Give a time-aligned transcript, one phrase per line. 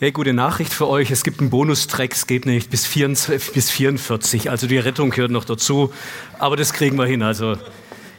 [0.00, 1.10] Hey, gute Nachricht für euch.
[1.10, 4.48] Es gibt einen Bonustrack, es geht nicht bis, 24, bis 44.
[4.48, 5.92] Also die Rettung gehört noch dazu.
[6.38, 7.20] Aber das kriegen wir hin.
[7.20, 7.56] Also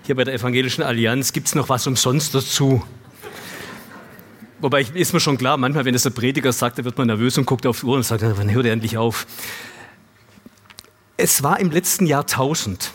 [0.04, 2.84] hier bei der Evangelischen Allianz gibt es noch was umsonst dazu.
[4.60, 7.38] Wobei ist mir schon klar, manchmal, wenn das der Prediger sagt, da wird man nervös
[7.38, 9.26] und guckt auf die Uhr und sagt, wann hört er endlich auf?
[11.16, 12.92] Es war im letzten Jahrtausend.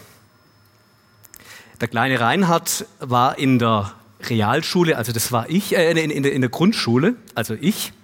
[1.81, 3.95] Der kleine Reinhard war in der
[4.29, 7.95] Realschule, also das war ich, äh, in, in, in der Grundschule, also ich.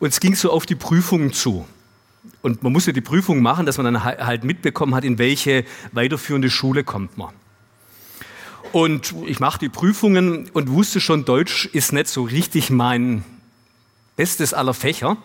[0.00, 1.66] Und es ging so auf die Prüfungen zu.
[2.42, 6.50] Und man musste die Prüfung machen, dass man dann halt mitbekommen hat, in welche weiterführende
[6.50, 7.32] Schule kommt man.
[8.72, 13.24] Und ich machte die Prüfungen und wusste schon, Deutsch ist nicht so richtig mein
[14.16, 15.16] bestes aller Fächer,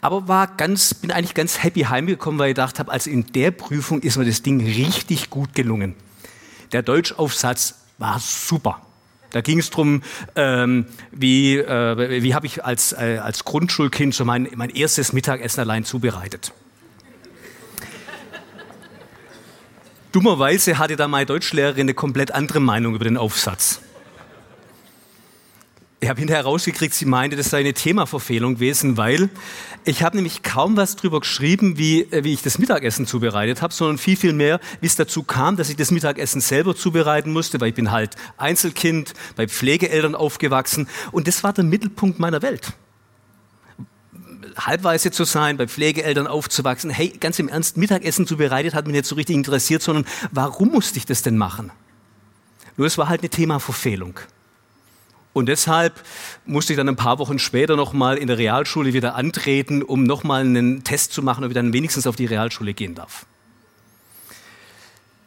[0.00, 3.50] aber war ganz, bin eigentlich ganz happy heimgekommen, weil ich gedacht habe, also in der
[3.50, 5.94] Prüfung ist mir das Ding richtig gut gelungen.
[6.72, 8.80] Der Deutschaufsatz war super.
[9.30, 10.02] Da ging es darum,
[10.36, 15.60] ähm, wie, äh, wie habe ich als, äh, als Grundschulkind so mein, mein erstes Mittagessen
[15.60, 16.52] allein zubereitet.
[20.12, 23.82] Dummerweise hatte da meine Deutschlehrerin eine komplett andere Meinung über den Aufsatz.
[26.00, 29.30] Ich habe hinterher rausgekriegt, sie meinte, das sei eine Themaverfehlung gewesen, weil
[29.84, 33.74] ich habe nämlich kaum was drüber geschrieben, wie, äh, wie ich das Mittagessen zubereitet habe,
[33.74, 37.60] sondern viel, viel mehr, wie es dazu kam, dass ich das Mittagessen selber zubereiten musste,
[37.60, 42.74] weil ich bin halt Einzelkind, bei Pflegeeltern aufgewachsen und das war der Mittelpunkt meiner Welt.
[44.56, 49.06] Halbweise zu sein, bei Pflegeeltern aufzuwachsen, hey, ganz im Ernst, Mittagessen zubereitet hat mich nicht
[49.06, 51.72] so richtig interessiert, sondern warum musste ich das denn machen?
[52.76, 54.20] Nur es war halt eine Themaverfehlung.
[55.38, 55.94] Und deshalb
[56.46, 60.40] musste ich dann ein paar Wochen später nochmal in der Realschule wieder antreten, um nochmal
[60.40, 63.24] einen Test zu machen, ob ich dann wenigstens auf die Realschule gehen darf.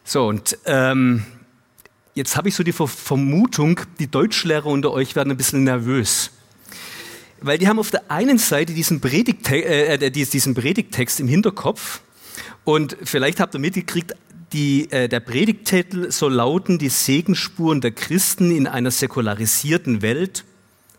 [0.03, 1.23] So, und ähm,
[2.13, 6.31] jetzt habe ich so die Vermutung, die Deutschlehrer unter euch werden ein bisschen nervös.
[7.39, 12.01] Weil die haben auf der einen Seite diesen, Predigte äh, äh diesen Predigtext im Hinterkopf
[12.65, 14.13] und vielleicht habt ihr mitgekriegt,
[14.53, 20.43] die, äh, der Predigtitel soll lauten, die Segensspuren der Christen in einer säkularisierten Welt,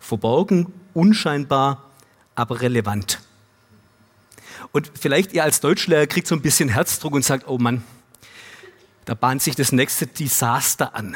[0.01, 1.91] verborgen, unscheinbar,
[2.35, 3.21] aber relevant.
[4.73, 7.85] Und vielleicht ihr als Deutschlehrer kriegt so ein bisschen Herzdruck und sagt, oh Mann,
[9.05, 11.15] da bahnt sich das nächste Desaster an.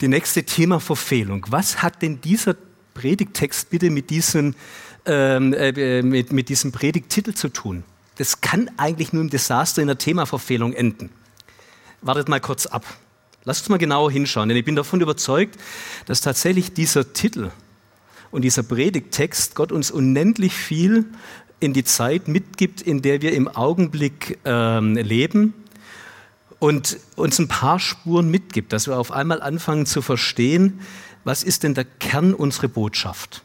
[0.00, 1.46] Die nächste Themaverfehlung.
[1.48, 2.54] Was hat denn dieser
[2.92, 4.54] Predigtext bitte mit diesem,
[5.06, 7.84] ähm, äh, mit, mit diesem Predigtitel zu tun?
[8.16, 11.10] Das kann eigentlich nur im Desaster in der Themaverfehlung enden.
[12.02, 12.84] Wartet mal kurz ab.
[13.44, 15.56] Lasst uns mal genauer hinschauen, denn ich bin davon überzeugt,
[16.06, 17.50] dass tatsächlich dieser Titel
[18.30, 21.06] und dieser Predigttext Gott uns unendlich viel
[21.60, 25.54] in die Zeit mitgibt, in der wir im Augenblick ähm, leben
[26.58, 30.80] und uns ein paar Spuren mitgibt, dass wir auf einmal anfangen zu verstehen,
[31.24, 33.42] was ist denn der Kern unserer Botschaft?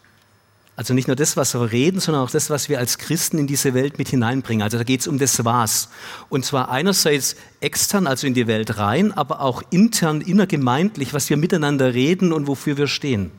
[0.75, 3.45] Also nicht nur das, was wir reden, sondern auch das, was wir als Christen in
[3.45, 4.63] diese Welt mit hineinbringen.
[4.63, 5.89] Also da geht es um das Was.
[6.29, 11.37] Und zwar einerseits extern, also in die Welt rein, aber auch intern, innergemeindlich, was wir
[11.37, 13.31] miteinander reden und wofür wir stehen.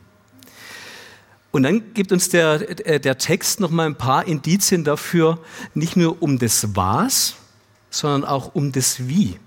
[1.52, 5.38] Und dann gibt uns der, äh, der Text noch mal ein paar Indizien dafür,
[5.74, 7.34] nicht nur um das Was,
[7.90, 9.38] sondern auch um das Wie.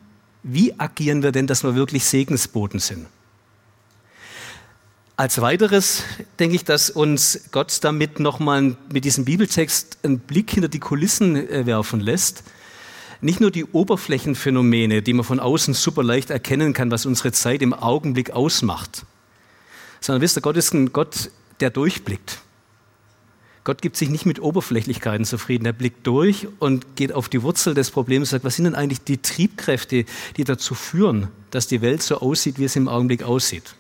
[0.44, 3.08] Wie agieren wir denn, dass wir wirklich Segensboten sind?
[5.18, 6.04] Als weiteres
[6.40, 11.38] denke ich, dass uns Gott damit nochmal mit diesem Bibeltext einen Blick hinter die Kulissen
[11.38, 12.44] äh, werfen lässt.
[13.22, 17.62] Nicht nur die Oberflächenphänomene, die man von außen super leicht erkennen kann, was unsere Zeit
[17.62, 19.06] im Augenblick ausmacht,
[20.02, 22.42] sondern wisst ihr, Gott ist ein Gott, der durchblickt.
[23.64, 25.66] Gott gibt sich nicht mit Oberflächlichkeiten zufrieden.
[25.66, 28.76] Er blickt durch und geht auf die Wurzel des Problems und sagt, was sind denn
[28.76, 30.04] eigentlich die Triebkräfte,
[30.36, 33.76] die dazu führen, dass die Welt so aussieht, wie es im Augenblick aussieht.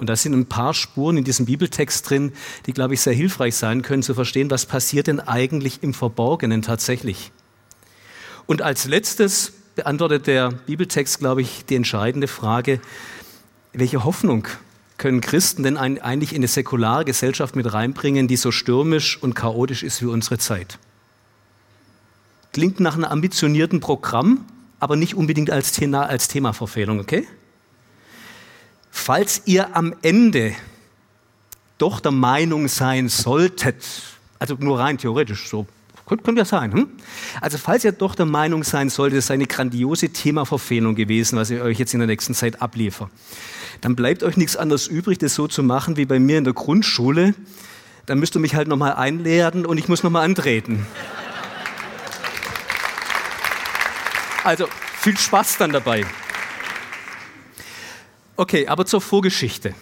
[0.00, 2.32] Und da sind ein paar Spuren in diesem Bibeltext drin,
[2.64, 6.62] die, glaube ich, sehr hilfreich sein können, zu verstehen, was passiert denn eigentlich im Verborgenen
[6.62, 7.32] tatsächlich.
[8.46, 12.80] Und als letztes beantwortet der Bibeltext, glaube ich, die entscheidende Frage,
[13.74, 14.48] welche Hoffnung
[14.96, 19.82] können Christen denn eigentlich in eine säkulare Gesellschaft mit reinbringen, die so stürmisch und chaotisch
[19.82, 20.78] ist wie unsere Zeit?
[22.54, 24.46] Klingt nach einem ambitionierten Programm,
[24.78, 27.28] aber nicht unbedingt als, Thema, als Themaverfehlung, okay?
[29.02, 30.54] Falls ihr am Ende
[31.78, 33.82] doch der Meinung sein solltet,
[34.38, 35.66] also nur rein theoretisch, so
[36.04, 36.70] könnte, könnte ja sein.
[36.70, 36.88] Hm?
[37.40, 41.48] Also falls ihr doch der Meinung sein solltet, es sei eine grandiose Themaverfehlung gewesen, was
[41.48, 43.08] ich euch jetzt in der nächsten Zeit abliefere,
[43.80, 46.52] dann bleibt euch nichts anderes übrig, das so zu machen wie bei mir in der
[46.52, 47.34] Grundschule.
[48.04, 50.86] Dann müsst ihr mich halt nochmal einladen und ich muss nochmal antreten.
[54.44, 54.68] Also
[55.00, 56.04] viel Spaß dann dabei.
[58.40, 59.74] Okay, aber zur Vorgeschichte.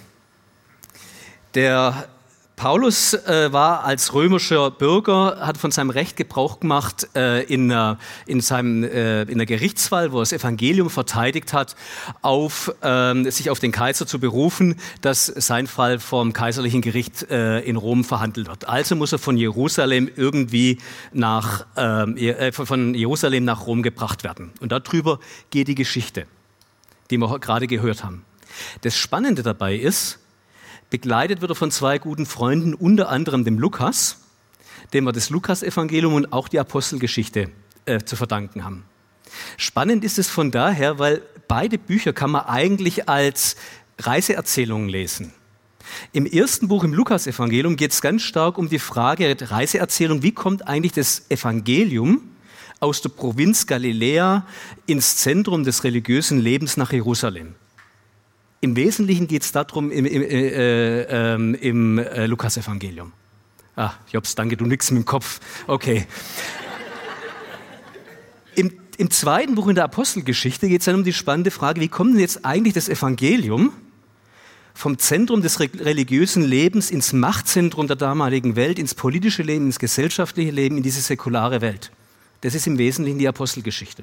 [1.54, 2.08] Der
[2.56, 7.94] Paulus äh, war als römischer Bürger, hat von seinem Recht Gebrauch gemacht äh, in, äh,
[8.26, 11.76] in, seinem, äh, in der Gerichtswahl, wo er das Evangelium verteidigt hat,
[12.20, 17.60] auf, ähm, sich auf den Kaiser zu berufen, dass sein Fall vom kaiserlichen Gericht äh,
[17.60, 18.68] in Rom verhandelt wird.
[18.68, 20.78] Also muss er von Jerusalem irgendwie
[21.12, 24.50] nach, ähm, äh, von Jerusalem nach Rom gebracht werden.
[24.58, 25.20] Und darüber
[25.50, 26.26] geht die Geschichte,
[27.12, 28.24] die wir gerade gehört haben.
[28.82, 30.18] Das Spannende dabei ist,
[30.90, 34.20] Begleitet wird er von zwei guten Freunden, unter anderem dem Lukas,
[34.94, 37.50] dem wir das Lukas-Evangelium und auch die Apostelgeschichte
[37.84, 38.84] äh, zu verdanken haben.
[39.58, 43.56] Spannend ist es von daher, weil beide Bücher kann man eigentlich als
[43.98, 45.34] Reiseerzählungen lesen.
[46.12, 50.32] Im ersten Buch im Lukas-Evangelium geht es ganz stark um die Frage der Reiseerzählung, wie
[50.32, 52.22] kommt eigentlich das Evangelium
[52.80, 54.46] aus der Provinz Galiläa
[54.86, 57.54] ins Zentrum des religiösen Lebens nach Jerusalem.
[58.60, 63.12] Im Wesentlichen geht es darum im, im, äh, äh, im äh, Lukas-Evangelium.
[63.76, 65.38] Ah, Jobs, danke, du nix mit dem Kopf.
[65.68, 66.06] Okay.
[68.56, 71.86] Im, Im zweiten Buch in der Apostelgeschichte geht es dann um die spannende Frage, wie
[71.86, 73.72] kommt denn jetzt eigentlich das Evangelium
[74.74, 80.50] vom Zentrum des religiösen Lebens ins Machtzentrum der damaligen Welt, ins politische Leben, ins gesellschaftliche
[80.50, 81.92] Leben, in diese säkulare Welt?
[82.40, 84.02] Das ist im Wesentlichen die Apostelgeschichte.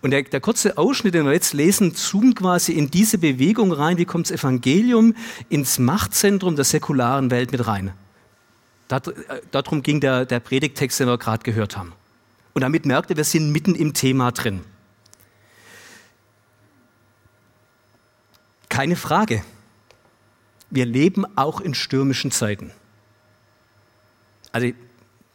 [0.00, 3.98] Und der, der kurze Ausschnitt, den wir jetzt lesen, zoomt quasi in diese Bewegung rein,
[3.98, 5.14] wie kommt das Evangelium
[5.48, 7.92] ins Machtzentrum der säkularen Welt mit rein.
[8.90, 9.00] Äh,
[9.50, 11.92] darum ging der, der Predigtext, den wir gerade gehört haben.
[12.52, 14.60] Und damit merkt ihr, wir sind mitten im Thema drin.
[18.68, 19.42] Keine Frage.
[20.70, 22.72] Wir leben auch in stürmischen Zeiten.
[24.52, 24.72] Also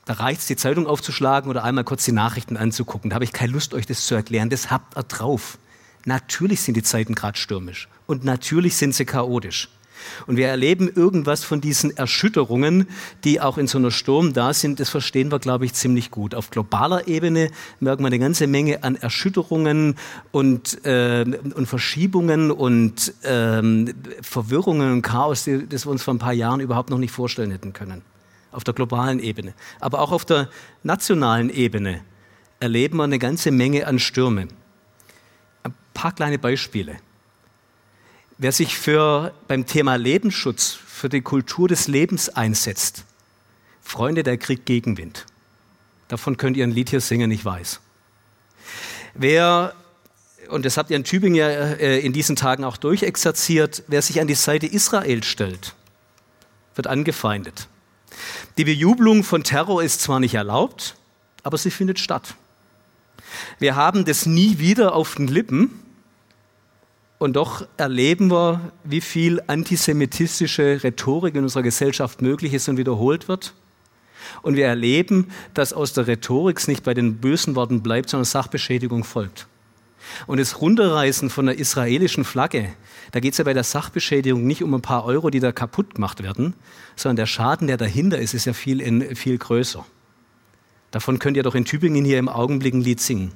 [0.08, 3.10] da reicht es, die Zeitung aufzuschlagen oder einmal kurz die Nachrichten anzugucken.
[3.10, 4.50] Da habe ich keine Lust, euch das zu erklären.
[4.50, 5.58] Das habt ihr drauf.
[6.06, 9.70] Natürlich sind die Zeiten gerade stürmisch und natürlich sind sie chaotisch.
[10.26, 12.88] Und wir erleben irgendwas von diesen Erschütterungen,
[13.26, 14.80] die auch in so einer Sturm da sind.
[14.80, 16.36] Das verstehen wir, glaube ich, ziemlich gut.
[16.36, 17.50] Auf globaler Ebene
[17.82, 19.96] merken wir eine ganze Menge an Erschütterungen
[20.32, 21.26] und, äh,
[21.56, 23.62] und Verschiebungen und äh,
[24.22, 27.74] Verwirrungen und Chaos, das wir uns vor ein paar Jahren überhaupt noch nicht vorstellen hätten
[27.74, 28.02] können
[28.52, 29.54] auf der globalen Ebene.
[29.80, 30.50] Aber auch auf der
[30.84, 32.02] nationalen Ebene
[32.60, 34.50] erleben wir eine ganze Menge an Stürmen.
[35.64, 36.98] Ein paar kleine Beispiele.
[38.38, 43.04] Wer sich für, beim Thema Lebensschutz für die Kultur des Lebens einsetzt,
[43.82, 45.26] Freunde, der kriegt Gegenwind.
[46.08, 47.80] Davon könnt ihr ein Lied hier singen, ich weiß.
[49.14, 49.74] Wer,
[50.50, 54.22] und das habt ihr in Tübingen ja äh, in diesen Tagen auch durchexerziert, wer sich
[54.22, 55.74] an die Seite Israels stellt,
[56.76, 57.68] wird angefeindet.
[58.58, 60.96] Die Bejubelung von Terror ist zwar nicht erlaubt,
[61.44, 62.36] aber sie findet statt.
[63.60, 65.80] Wir haben das nie wieder auf den Lippen
[67.20, 73.28] und doch erleben wir, wie viel antisemitistische Rhetorik in unserer Gesellschaft möglich ist und wiederholt
[73.28, 73.54] wird.
[74.42, 78.26] Und wir erleben, dass aus der Rhetorik es nicht bei den bösen Worten bleibt, sondern
[78.26, 79.48] Sachbeschädigung folgt.
[80.26, 82.70] Und das Runterreißen von der israelischen Flagge,
[83.12, 85.96] da geht es ja bei der Sachbeschädigung nicht um ein paar Euro, die da kaputt
[85.96, 86.54] gemacht werden,
[86.96, 89.86] sondern der Schaden, der dahinter ist, ist ja viel, in, viel größer.
[90.92, 93.34] Davon könnt ihr doch in Tübingen hier im Augenblick ein Lied singen.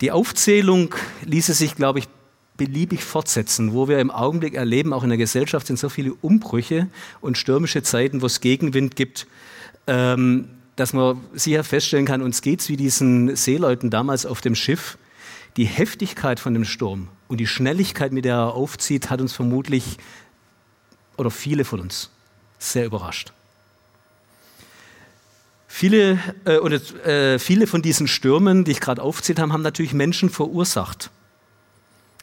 [0.00, 0.94] Die Aufzählung
[1.24, 2.08] ließe sich, glaube ich,
[2.56, 6.88] beliebig fortsetzen, wo wir im Augenblick erleben, auch in der Gesellschaft sind so viele Umbrüche
[7.20, 9.26] und stürmische Zeiten, wo es Gegenwind gibt,
[9.86, 14.54] ähm, dass man sicher feststellen kann, uns geht es wie diesen Seeleuten damals auf dem
[14.54, 14.98] Schiff.
[15.58, 19.98] Die Heftigkeit von dem Sturm und die Schnelligkeit, mit der er aufzieht, hat uns vermutlich
[21.16, 22.10] oder viele von uns
[22.60, 23.32] sehr überrascht.
[25.66, 29.92] Viele, äh, oder, äh, viele von diesen Stürmen, die ich gerade aufzählt habe, haben natürlich
[29.92, 31.10] Menschen verursacht.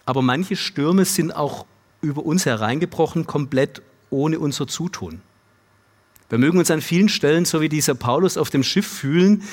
[0.05, 1.65] Aber manche Stürme sind auch
[1.99, 5.21] über uns hereingebrochen, komplett ohne unser Zutun.
[6.29, 9.43] Wir mögen uns an vielen Stellen, so wie dieser Paulus auf dem Schiff fühlen,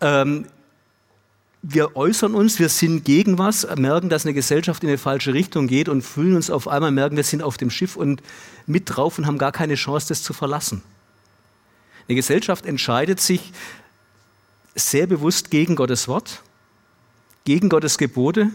[0.00, 0.46] ähm,
[1.62, 5.66] wir äußern uns, wir sind gegen was, merken, dass eine Gesellschaft in eine falsche Richtung
[5.66, 8.22] geht und fühlen uns auf einmal, merken, wir sind auf dem Schiff und
[8.66, 10.82] mit drauf und haben gar keine Chance, das zu verlassen.
[12.08, 13.52] Eine Gesellschaft entscheidet sich
[14.74, 16.42] sehr bewusst gegen Gottes Wort,
[17.44, 18.50] gegen Gottes Gebote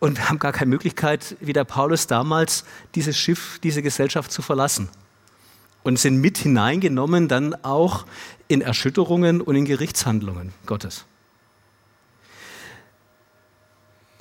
[0.00, 2.64] und haben gar keine Möglichkeit, wie der Paulus damals,
[2.96, 4.88] dieses Schiff, diese Gesellschaft zu verlassen.
[5.84, 8.06] Und sind mit hineingenommen dann auch
[8.48, 11.04] in Erschütterungen und in Gerichtshandlungen Gottes.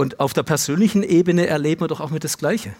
[0.01, 2.73] Und auf der persönlichen Ebene erleben wir doch auch mit das Gleiche.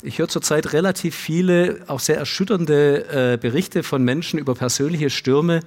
[0.00, 5.58] Ich höre zurzeit relativ viele, auch sehr erschütternde äh, Berichte von Menschen über persönliche Stürme,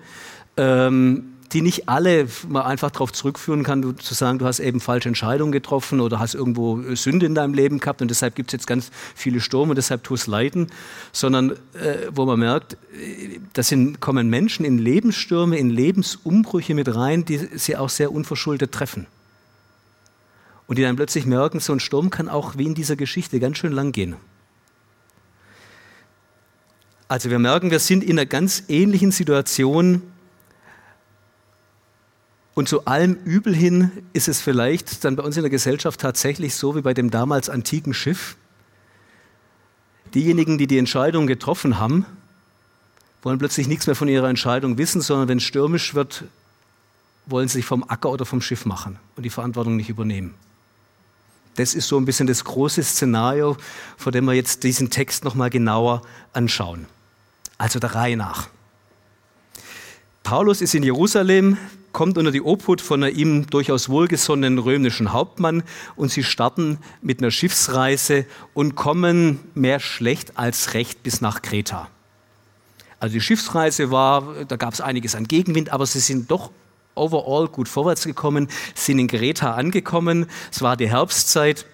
[0.56, 4.80] ähm, die nicht alle mal einfach darauf zurückführen kann, du, zu sagen, du hast eben
[4.80, 8.54] falsche Entscheidungen getroffen oder hast irgendwo Sünde in deinem Leben gehabt und deshalb gibt es
[8.54, 10.68] jetzt ganz viele Stürme und deshalb tust leiden,
[11.12, 13.64] sondern äh, wo man merkt, äh, da
[14.00, 19.08] kommen Menschen in Lebensstürme, in Lebensumbrüche mit rein, die sie auch sehr unverschuldet treffen.
[20.68, 23.58] Und die dann plötzlich merken, so ein Sturm kann auch wie in dieser Geschichte ganz
[23.58, 24.18] schön lang gehen.
[27.08, 30.02] Also wir merken, wir sind in einer ganz ähnlichen Situation.
[32.54, 36.56] Und zu allem Übel hin ist es vielleicht dann bei uns in der Gesellschaft tatsächlich
[36.56, 38.36] so wie bei dem damals antiken Schiff.
[40.14, 42.06] Diejenigen, die die Entscheidung getroffen haben,
[43.22, 46.26] wollen plötzlich nichts mehr von ihrer Entscheidung wissen, sondern wenn es stürmisch wird,
[47.26, 50.34] wollen sie sich vom Acker oder vom Schiff machen und die Verantwortung nicht übernehmen.
[51.58, 53.58] Das ist so ein bisschen das große Szenario,
[53.98, 56.86] vor dem wir jetzt diesen Text nochmal genauer anschauen.
[57.58, 58.48] Also der Reihe nach.
[60.22, 61.58] Paulus ist in Jerusalem,
[61.94, 65.64] kommt unter die Obhut von einem ihm durchaus wohlgesonnenen römischen Hauptmann
[65.96, 71.90] und sie starten mit einer Schiffsreise und kommen mehr schlecht als recht bis nach Kreta.
[73.00, 76.52] Also die Schiffsreise war, da gab es einiges an Gegenwind, aber sie sind doch
[76.98, 80.28] overall gut vorwärts gekommen, sind in Kreta angekommen.
[80.52, 81.66] Es war die Herbstzeit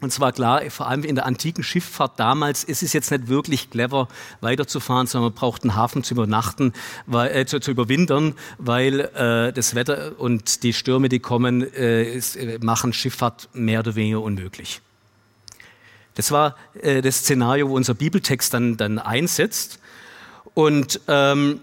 [0.00, 3.68] und zwar klar, vor allem in der antiken Schifffahrt damals ist es jetzt nicht wirklich
[3.68, 4.06] clever,
[4.40, 6.72] weiterzufahren, sondern man braucht einen Hafen zu übernachten,
[7.06, 12.04] weil, äh, zu, zu, überwintern, weil äh, das Wetter und die Stürme, die kommen, äh,
[12.04, 14.80] ist, äh, machen Schifffahrt mehr oder weniger unmöglich.
[16.14, 19.80] Das war äh, das Szenario, wo unser Bibeltext dann, dann einsetzt.
[20.54, 21.60] Und ähm,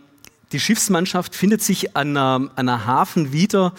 [0.56, 3.74] die Schiffsmannschaft findet sich an einer, einer Hafen wieder,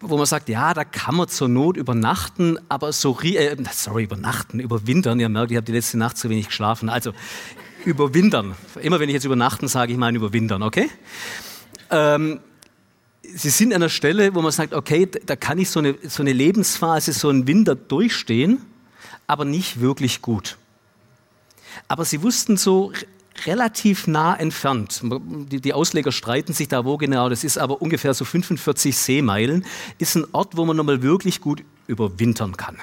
[0.00, 4.60] wo man sagt, ja, da kann man zur Not übernachten, aber so, äh, sorry, übernachten,
[4.60, 7.12] überwintern, ihr merkt, ich habe die letzte Nacht zu wenig geschlafen, also
[7.84, 8.54] überwintern.
[8.80, 10.88] Immer wenn ich jetzt übernachten sage, ich meine überwintern, okay?
[11.90, 12.38] Ähm,
[13.22, 16.22] Sie sind an einer Stelle, wo man sagt, okay, da kann ich so eine, so
[16.22, 18.60] eine Lebensphase, so einen Winter durchstehen,
[19.26, 20.58] aber nicht wirklich gut.
[21.88, 22.92] Aber sie wussten so
[23.46, 25.02] relativ nah entfernt.
[25.02, 29.64] Die, die, Ausleger streiten sich da, wo genau das ist, aber ungefähr so 45 Seemeilen
[29.98, 32.78] ist ein Ort, wo man nochmal wirklich gut überwintern kann.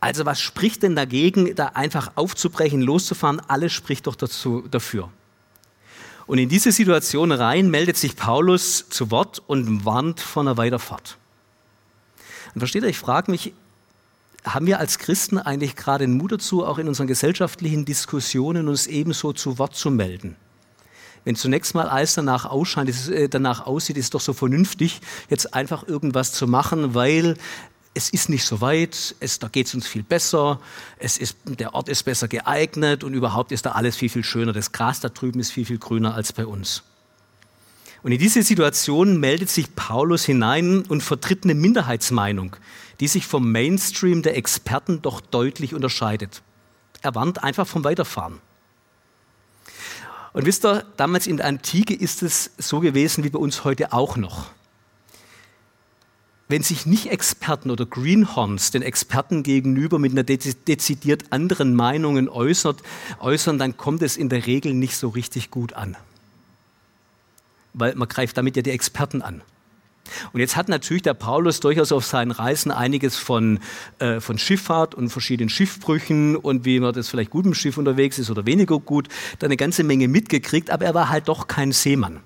[0.00, 3.40] Also was spricht denn dagegen, da einfach aufzubrechen, loszufahren?
[3.48, 5.10] Alles spricht doch dazu, dafür.
[6.26, 11.16] Und in diese Situation rein meldet sich Paulus zu Wort und warnt vor einer Weiterfahrt.
[12.54, 13.54] Und versteht ihr, ich frage mich,
[14.54, 18.86] haben wir als Christen eigentlich gerade den Mut dazu, auch in unseren gesellschaftlichen Diskussionen uns
[18.86, 20.36] ebenso zu Wort zu melden?
[21.24, 25.54] Wenn zunächst mal alles danach, ausscheint, äh, danach aussieht, ist es doch so vernünftig, jetzt
[25.54, 27.36] einfach irgendwas zu machen, weil
[27.94, 30.60] es ist nicht so weit, es, da geht es uns viel besser,
[30.98, 34.52] es ist, der Ort ist besser geeignet und überhaupt ist da alles viel, viel schöner.
[34.52, 36.84] Das Gras da drüben ist viel, viel grüner als bei uns.
[38.02, 42.56] Und in diese Situation meldet sich Paulus hinein und vertritt eine Minderheitsmeinung,
[43.00, 46.42] die sich vom Mainstream der Experten doch deutlich unterscheidet.
[47.02, 48.40] Er warnt einfach vom Weiterfahren.
[50.32, 53.92] Und wisst ihr, damals in der Antike ist es so gewesen wie bei uns heute
[53.92, 54.46] auch noch.
[56.48, 62.82] Wenn sich nicht Experten oder Greenhorns den Experten gegenüber mit einer dezidiert anderen Meinung äußert,
[63.20, 65.96] äußern, dann kommt es in der Regel nicht so richtig gut an
[67.78, 69.42] weil man greift damit ja die Experten an.
[70.32, 73.60] Und jetzt hat natürlich der Paulus durchaus auf seinen Reisen einiges von,
[73.98, 78.18] äh, von Schifffahrt und verschiedenen Schiffbrüchen und wie man das vielleicht gut im Schiff unterwegs
[78.18, 81.72] ist oder weniger gut, da eine ganze Menge mitgekriegt, aber er war halt doch kein
[81.72, 82.20] Seemann.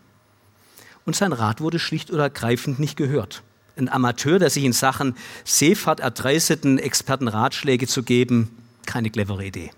[1.04, 3.42] Und sein Rat wurde schlicht oder ergreifend nicht gehört.
[3.76, 8.50] Ein Amateur, der sich in Sachen Seefahrt erdreisteten, Experten Ratschläge zu geben,
[8.86, 9.70] keine clevere Idee.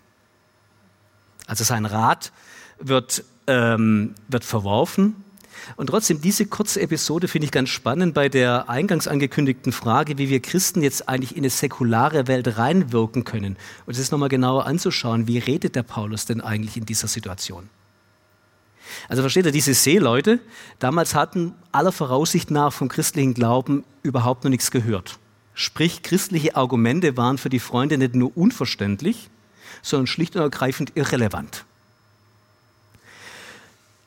[1.46, 2.32] Also sein Rat
[2.78, 5.23] wird, ähm, wird verworfen
[5.76, 10.28] und trotzdem, diese kurze Episode finde ich ganz spannend bei der eingangs angekündigten Frage, wie
[10.28, 13.56] wir Christen jetzt eigentlich in eine säkulare Welt reinwirken können.
[13.86, 17.68] Und es ist nochmal genauer anzuschauen, wie redet der Paulus denn eigentlich in dieser Situation?
[19.08, 20.40] Also versteht ihr, diese Seeleute
[20.78, 25.18] damals hatten aller Voraussicht nach vom christlichen Glauben überhaupt noch nichts gehört.
[25.54, 29.30] Sprich, christliche Argumente waren für die Freunde nicht nur unverständlich,
[29.82, 31.64] sondern schlicht und ergreifend irrelevant.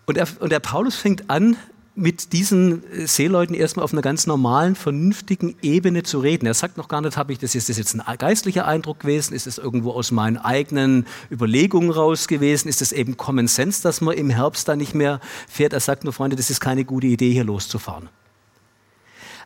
[0.07, 1.57] Und, er, und der Paulus fängt an,
[1.97, 6.45] mit diesen äh, Seeleuten erstmal auf einer ganz normalen, vernünftigen Ebene zu reden.
[6.45, 9.33] Er sagt noch gar nicht, habe ich das, ist das jetzt ein geistlicher Eindruck gewesen?
[9.33, 12.69] Ist das irgendwo aus meinen eigenen Überlegungen raus gewesen?
[12.69, 15.73] Ist das eben Common Sense, dass man im Herbst da nicht mehr fährt?
[15.73, 18.09] Er sagt nur, Freunde, das ist keine gute Idee, hier loszufahren.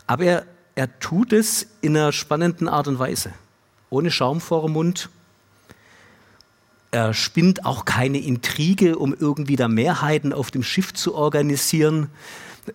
[0.06, 3.32] Aber er, er tut es in einer spannenden Art und Weise.
[3.90, 5.10] Ohne Schaum vor dem Mund,
[6.92, 12.10] er spinnt auch keine Intrige, um irgendwie da Mehrheiten auf dem Schiff zu organisieren.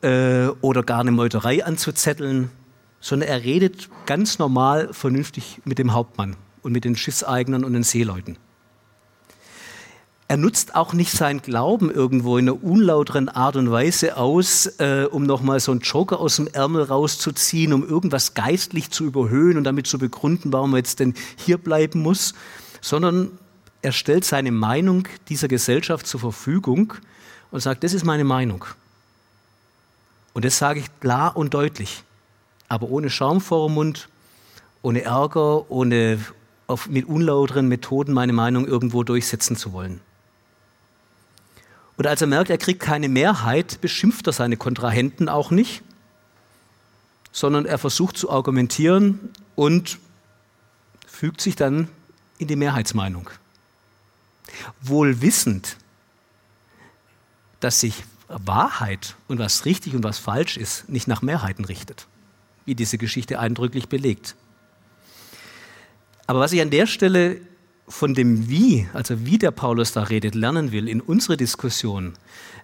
[0.02, 2.50] äh, oder gar eine Meuterei anzuzetteln,
[3.00, 7.82] sondern er redet ganz normal, vernünftig mit dem Hauptmann und mit den Schiffseignern und den
[7.82, 8.38] Seeleuten.
[10.28, 15.06] Er nutzt auch nicht seinen Glauben irgendwo in einer unlauteren Art und Weise aus, äh,
[15.08, 19.62] um nochmal so einen Joker aus dem Ärmel rauszuziehen, um irgendwas geistlich zu überhöhen und
[19.62, 22.34] damit zu begründen, warum er jetzt denn hier bleiben muss,
[22.80, 23.38] sondern
[23.86, 26.94] er stellt seine Meinung dieser Gesellschaft zur Verfügung
[27.52, 28.64] und sagt, das ist meine Meinung.
[30.32, 32.02] Und das sage ich klar und deutlich,
[32.66, 34.08] aber ohne Schaum vor dem Mund,
[34.82, 36.18] ohne Ärger, ohne
[36.66, 40.00] auf, mit unlauteren Methoden meine Meinung irgendwo durchsetzen zu wollen.
[41.96, 45.84] Und als er merkt, er kriegt keine Mehrheit, beschimpft er seine Kontrahenten auch nicht,
[47.30, 50.00] sondern er versucht zu argumentieren und
[51.06, 51.86] fügt sich dann
[52.38, 53.30] in die Mehrheitsmeinung.
[54.80, 55.76] Wohl wissend,
[57.60, 62.06] dass sich Wahrheit und was richtig und was falsch ist, nicht nach Mehrheiten richtet,
[62.64, 64.34] wie diese Geschichte eindrücklich belegt.
[66.26, 67.40] Aber was ich an der Stelle
[67.88, 72.14] von dem Wie, also wie der Paulus da redet, lernen will in unserer Diskussion,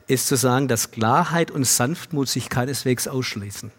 [0.08, 3.70] ist zu sagen, dass Klarheit und Sanftmut sich keineswegs ausschließen.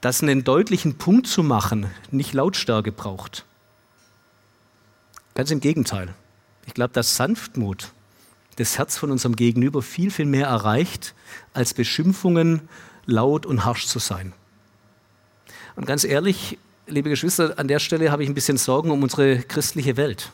[0.00, 3.44] Dass einen deutlichen Punkt zu machen nicht Lautstärke braucht.
[5.34, 6.14] Ganz im Gegenteil.
[6.66, 7.92] Ich glaube, dass Sanftmut
[8.56, 11.14] das Herz von unserem Gegenüber viel, viel mehr erreicht,
[11.52, 12.68] als Beschimpfungen
[13.04, 14.32] laut und harsch zu sein.
[15.74, 19.38] Und ganz ehrlich, liebe Geschwister, an der Stelle habe ich ein bisschen Sorgen um unsere
[19.38, 20.30] christliche Welt.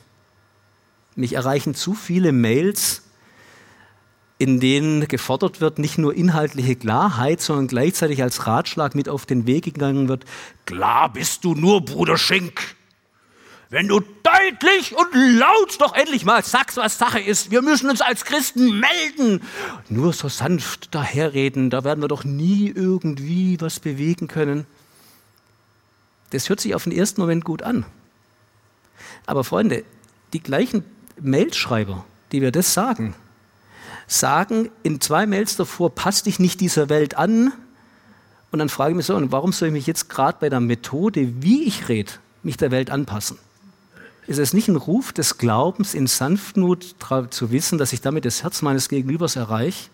[1.17, 3.03] Mich erreichen zu viele Mails,
[4.37, 9.47] in denen gefordert wird, nicht nur inhaltliche Klarheit, sondern gleichzeitig als Ratschlag mit auf den
[9.47, 10.25] Weg gegangen wird,
[10.67, 12.77] klar bist du nur, Bruder Schenk.
[13.73, 18.01] Wenn du deutlich und laut doch endlich mal sagst, was Sache ist, wir müssen uns
[18.01, 19.43] als Christen melden.
[19.89, 24.67] Nur so sanft daherreden, da werden wir doch nie irgendwie was bewegen können.
[26.31, 27.85] Das hört sich auf den ersten Moment gut an.
[29.25, 29.85] Aber Freunde,
[30.33, 30.83] die gleichen
[31.21, 33.15] Mailschreiber, die wir das sagen,
[34.09, 37.53] sagen in zwei Mails davor, passt dich nicht dieser Welt an.
[38.51, 40.59] Und dann frage ich mich so, und warum soll ich mich jetzt gerade bei der
[40.59, 42.11] Methode, wie ich rede,
[42.43, 43.39] mich der Welt anpassen?
[44.31, 46.95] Ist es nicht ein Ruf des Glaubens in Sanftmut
[47.31, 49.91] zu wissen, dass ich damit das Herz meines Gegenübers erreiche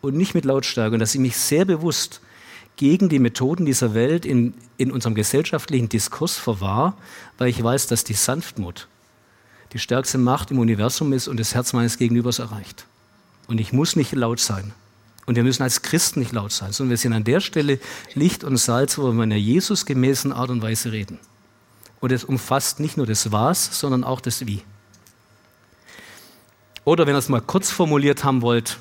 [0.00, 2.22] und nicht mit Lautstärke und dass ich mich sehr bewusst
[2.76, 6.94] gegen die Methoden dieser Welt in, in unserem gesellschaftlichen Diskurs verwahre,
[7.36, 8.88] weil ich weiß, dass die Sanftmut
[9.74, 12.86] die stärkste Macht im Universum ist und das Herz meines Gegenübers erreicht.
[13.46, 14.72] Und ich muss nicht laut sein.
[15.26, 17.78] Und wir müssen als Christen nicht laut sein, sondern wir sind an der Stelle
[18.14, 21.18] Licht und Salz, wo wir in einer Jesusgemäßen Art und Weise reden.
[22.06, 24.62] Und es umfasst nicht nur das Was, sondern auch das Wie.
[26.84, 28.78] Oder wenn ihr es mal kurz formuliert haben wollt,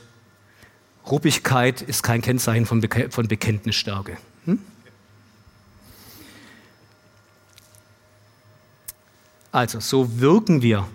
[1.08, 4.20] Ruppigkeit ist kein Kennzeichen von, Beke von Bekenntnisstärke.
[4.46, 4.60] Hm?
[9.52, 10.88] Also, so wirken wir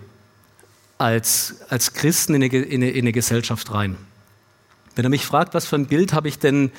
[0.99, 3.97] als, als Christen in eine, in, eine, in eine, Gesellschaft rein.
[4.95, 6.71] Wenn er mich fragt, was für ein Bild habe ich denn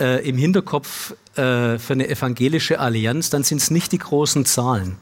[0.00, 4.96] äh, im Hinterkopf äh, für eine evangelische Allianz, dann sind es nicht die großen Zahlen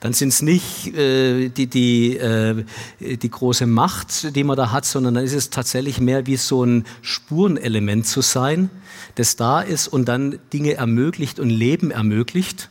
[0.00, 2.64] dann sind es nicht äh, die, die, äh,
[3.00, 6.64] die große Macht, die man da hat, sondern dann ist es tatsächlich mehr wie so
[6.64, 8.70] ein Spurenelement zu sein,
[9.16, 12.68] das da ist und dann Dinge ermöglicht und Leben ermöglicht.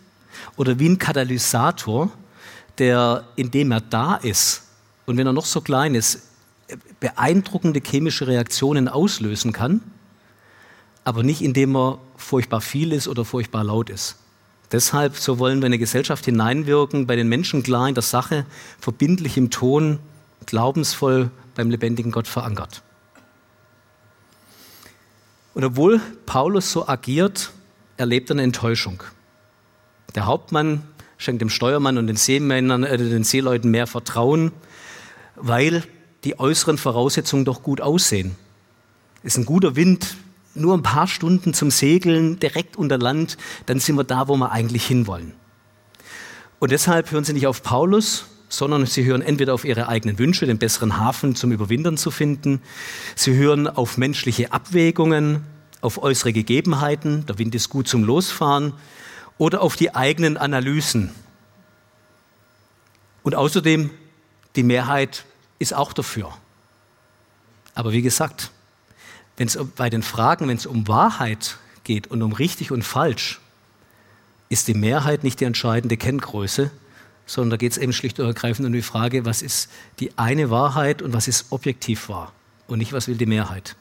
[0.57, 2.11] Oder wie ein Katalysator,
[2.77, 4.63] der, indem er da ist
[5.05, 6.23] und wenn er noch so klein ist,
[6.99, 9.81] beeindruckende chemische Reaktionen auslösen kann,
[11.11, 14.15] aber nicht indem er furchtbar viel ist oder furchtbar laut ist.
[14.71, 18.45] Deshalb, so wollen wir in eine Gesellschaft hineinwirken, bei den Menschen klar in der Sache,
[18.79, 19.99] verbindlich im Ton,
[20.45, 22.81] glaubensvoll beim lebendigen Gott verankert.
[25.53, 27.51] Und obwohl Paulus so agiert,
[27.97, 29.03] erlebt er eine Enttäuschung.
[30.15, 30.81] Der Hauptmann
[31.17, 34.53] schenkt dem Steuermann und den Seemännern, äh, den Seeleuten mehr Vertrauen,
[35.35, 35.83] weil
[36.23, 38.37] die äußeren Voraussetzungen doch gut aussehen.
[39.23, 40.15] Es ist ein guter Wind,
[40.53, 44.51] nur ein paar Stunden zum Segeln direkt unter Land, dann sind wir da, wo wir
[44.51, 45.33] eigentlich hinwollen.
[46.59, 50.45] Und deshalb hören sie nicht auf Paulus, sondern sie hören entweder auf ihre eigenen Wünsche,
[50.45, 52.61] den besseren Hafen zum Überwintern zu finden.
[53.15, 55.43] Sie hören auf menschliche Abwägungen,
[55.79, 58.73] auf äußere Gegebenheiten, der Wind ist gut zum Losfahren,
[59.37, 61.11] oder auf die eigenen Analysen.
[63.23, 63.89] Und außerdem,
[64.55, 65.25] die Mehrheit
[65.57, 66.31] ist auch dafür.
[67.73, 68.51] Aber wie gesagt,
[69.41, 73.41] wenn es bei den Fragen, wenn es um Wahrheit geht und um richtig und falsch,
[74.49, 76.69] ist die Mehrheit nicht die entscheidende Kenngröße,
[77.25, 80.51] sondern da geht es eben schlicht und ergreifend um die Frage, was ist die eine
[80.51, 82.33] Wahrheit und was ist objektiv wahr
[82.67, 83.75] und nicht, was will die Mehrheit.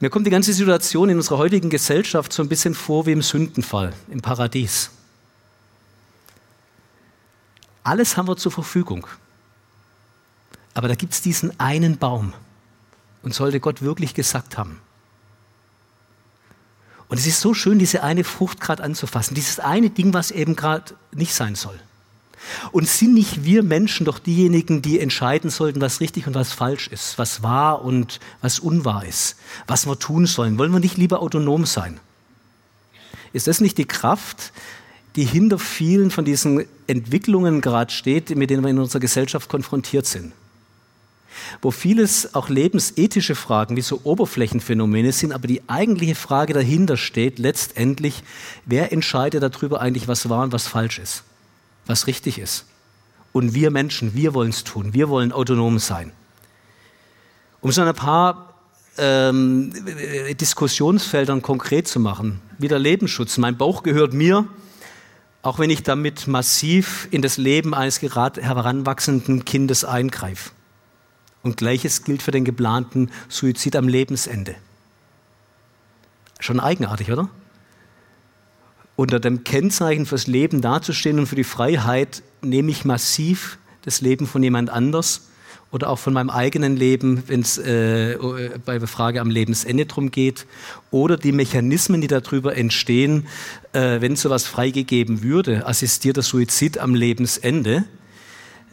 [0.00, 3.22] Mir kommt die ganze Situation in unserer heutigen Gesellschaft so ein bisschen vor wie im
[3.22, 4.90] Sündenfall, im Paradies.
[7.84, 9.06] Alles haben wir zur Verfügung.
[10.74, 12.34] Aber da gibt es diesen einen Baum.
[13.22, 14.80] Und sollte Gott wirklich gesagt haben.
[17.08, 20.56] Und es ist so schön, diese eine Frucht gerade anzufassen, dieses eine Ding, was eben
[20.56, 21.78] gerade nicht sein soll.
[22.70, 26.88] Und sind nicht wir Menschen doch diejenigen, die entscheiden sollten, was richtig und was falsch
[26.88, 30.58] ist, was wahr und was unwahr ist, was wir tun sollen?
[30.58, 31.98] Wollen wir nicht lieber autonom sein?
[33.32, 34.52] Ist das nicht die Kraft,
[35.16, 40.06] die hinter vielen von diesen Entwicklungen gerade steht, mit denen wir in unserer Gesellschaft konfrontiert
[40.06, 40.32] sind?
[41.62, 47.38] Wo vieles auch lebensethische Fragen wie so Oberflächenphänomene sind, aber die eigentliche Frage dahinter steht
[47.38, 48.22] letztendlich,
[48.66, 51.24] wer entscheidet darüber eigentlich, was wahr und was falsch ist?
[51.88, 52.66] was richtig ist.
[53.32, 56.12] Und wir Menschen, wir wollen es tun, wir wollen autonom sein.
[57.60, 58.54] Um so ein paar
[58.98, 59.72] ähm,
[60.40, 63.38] Diskussionsfeldern konkret zu machen, wieder Lebensschutz.
[63.38, 64.46] Mein Bauch gehört mir,
[65.42, 70.50] auch wenn ich damit massiv in das Leben eines gerade heranwachsenden Kindes eingreife.
[71.42, 74.54] Und gleiches gilt für den geplanten Suizid am Lebensende.
[76.40, 77.28] Schon eigenartig, oder?
[78.98, 84.26] unter dem Kennzeichen fürs Leben dazustehen und für die Freiheit nehme ich massiv das Leben
[84.26, 85.28] von jemand anders
[85.70, 88.18] oder auch von meinem eigenen Leben, wenn es äh,
[88.64, 90.46] bei der Frage am Lebensende drum geht,
[90.90, 93.28] oder die Mechanismen, die darüber entstehen,
[93.72, 97.84] äh, wenn sowas freigegeben würde, assistierter Suizid am Lebensende,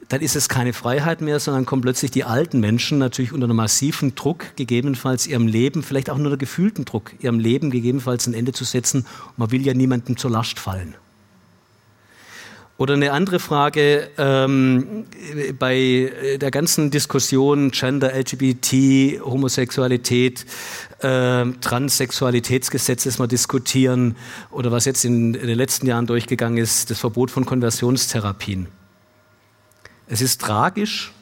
[0.09, 3.55] dann ist es keine Freiheit mehr, sondern kommen plötzlich die alten Menschen natürlich unter einem
[3.55, 8.33] massiven Druck, gegebenenfalls ihrem Leben, vielleicht auch nur der gefühlten Druck, ihrem Leben gegebenenfalls ein
[8.33, 9.05] Ende zu setzen.
[9.37, 10.95] Man will ja niemandem zur Last fallen.
[12.77, 15.05] Oder eine andere Frage ähm,
[15.57, 20.45] bei der ganzen Diskussion Gender, LGBT, Homosexualität,
[20.99, 24.17] äh, Transsexualitätsgesetz, das wir diskutieren,
[24.51, 28.67] oder was jetzt in den letzten Jahren durchgegangen ist, das Verbot von Konversionstherapien.
[30.07, 31.13] Es ist tragisch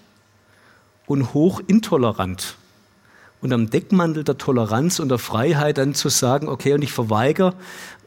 [1.05, 2.55] und hochintolerant.
[3.41, 7.53] Und am Deckmantel der Toleranz und der Freiheit dann zu sagen, okay, und ich verweigere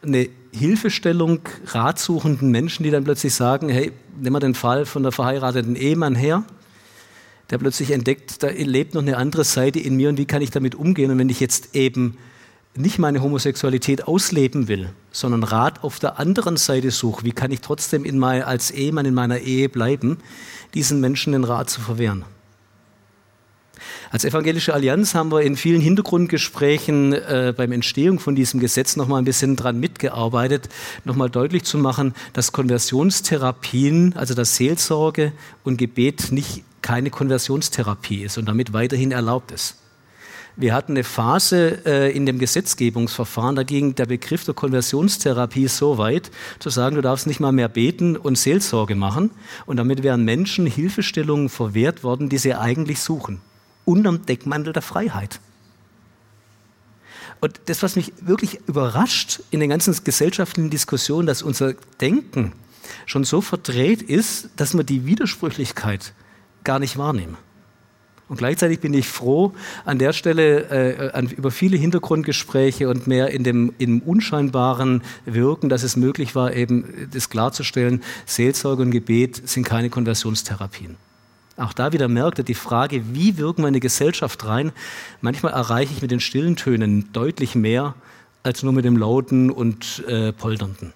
[0.02, 5.12] eine Hilfestellung ratsuchenden Menschen, die dann plötzlich sagen, hey, nehmen wir den Fall von der
[5.12, 6.44] verheirateten Ehemann her,
[7.50, 10.50] der plötzlich entdeckt, da lebt noch eine andere Seite in mir und wie kann ich
[10.50, 11.10] damit umgehen?
[11.10, 12.16] Und wenn ich jetzt eben
[12.78, 17.60] nicht meine Homosexualität ausleben will, sondern Rat auf der anderen Seite suche, wie kann ich
[17.60, 20.18] trotzdem in mein, als Ehemann in meiner Ehe bleiben,
[20.74, 22.24] diesen Menschen den Rat zu verwehren.
[24.10, 29.08] Als Evangelische Allianz haben wir in vielen Hintergrundgesprächen äh, beim Entstehung von diesem Gesetz noch
[29.08, 30.68] mal ein bisschen dran mitgearbeitet,
[31.04, 35.32] noch mal deutlich zu machen, dass Konversionstherapien, also dass Seelsorge
[35.64, 39.76] und Gebet nicht keine Konversionstherapie ist und damit weiterhin erlaubt ist.
[40.58, 45.98] Wir hatten eine Phase äh, in dem Gesetzgebungsverfahren, da ging der Begriff der Konversionstherapie so
[45.98, 49.30] weit, zu sagen, du darfst nicht mal mehr beten und Seelsorge machen.
[49.66, 53.42] Und damit wären Menschen Hilfestellungen verwehrt worden, die sie eigentlich suchen.
[53.84, 55.40] Unterm Deckmantel der Freiheit.
[57.40, 62.52] Und das, was mich wirklich überrascht in den ganzen gesellschaftlichen Diskussionen, dass unser Denken
[63.04, 66.14] schon so verdreht ist, dass wir die Widersprüchlichkeit
[66.64, 67.36] gar nicht wahrnehmen.
[68.28, 69.52] Und gleichzeitig bin ich froh
[69.84, 75.68] an der Stelle äh, an, über viele Hintergrundgespräche und mehr in dem im unscheinbaren Wirken,
[75.68, 80.96] dass es möglich war, eben das klarzustellen, Seelsorge und Gebet sind keine Konversionstherapien.
[81.56, 84.72] Auch da wieder merkte die Frage, wie wirken wir in die Gesellschaft rein?
[85.20, 87.94] Manchmal erreiche ich mit den stillen Tönen deutlich mehr
[88.42, 90.92] als nur mit dem lauten und äh, polternden.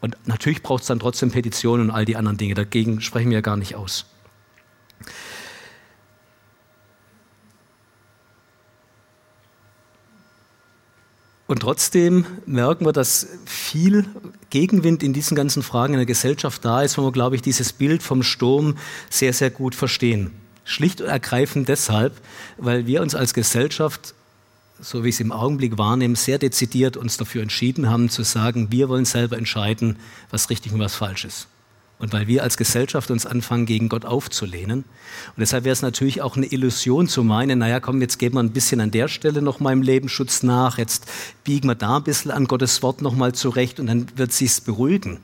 [0.00, 2.54] Und natürlich braucht es dann trotzdem Petitionen und all die anderen Dinge.
[2.54, 4.06] Dagegen sprechen wir ja gar nicht aus.
[11.50, 14.06] Und trotzdem merken wir, dass viel
[14.50, 17.72] Gegenwind in diesen ganzen Fragen in der Gesellschaft da ist, wo wir, glaube ich, dieses
[17.72, 18.76] Bild vom Sturm
[19.10, 20.30] sehr, sehr gut verstehen.
[20.62, 22.12] Schlicht und ergreifend deshalb,
[22.56, 24.14] weil wir uns als Gesellschaft,
[24.80, 28.70] so wie ich es im Augenblick wahrnehme, sehr dezidiert uns dafür entschieden haben, zu sagen,
[28.70, 29.96] wir wollen selber entscheiden,
[30.30, 31.48] was richtig und was falsch ist
[32.00, 34.78] und weil wir als Gesellschaft uns anfangen, gegen Gott aufzulehnen.
[34.78, 38.42] Und deshalb wäre es natürlich auch eine Illusion zu meinen, naja, komm, jetzt geben wir
[38.42, 41.06] ein bisschen an der Stelle noch mal im Lebensschutz nach, jetzt
[41.44, 44.60] biegen wir da ein bisschen an Gottes Wort noch mal zurecht und dann wird sich's
[44.60, 45.18] beruhigen.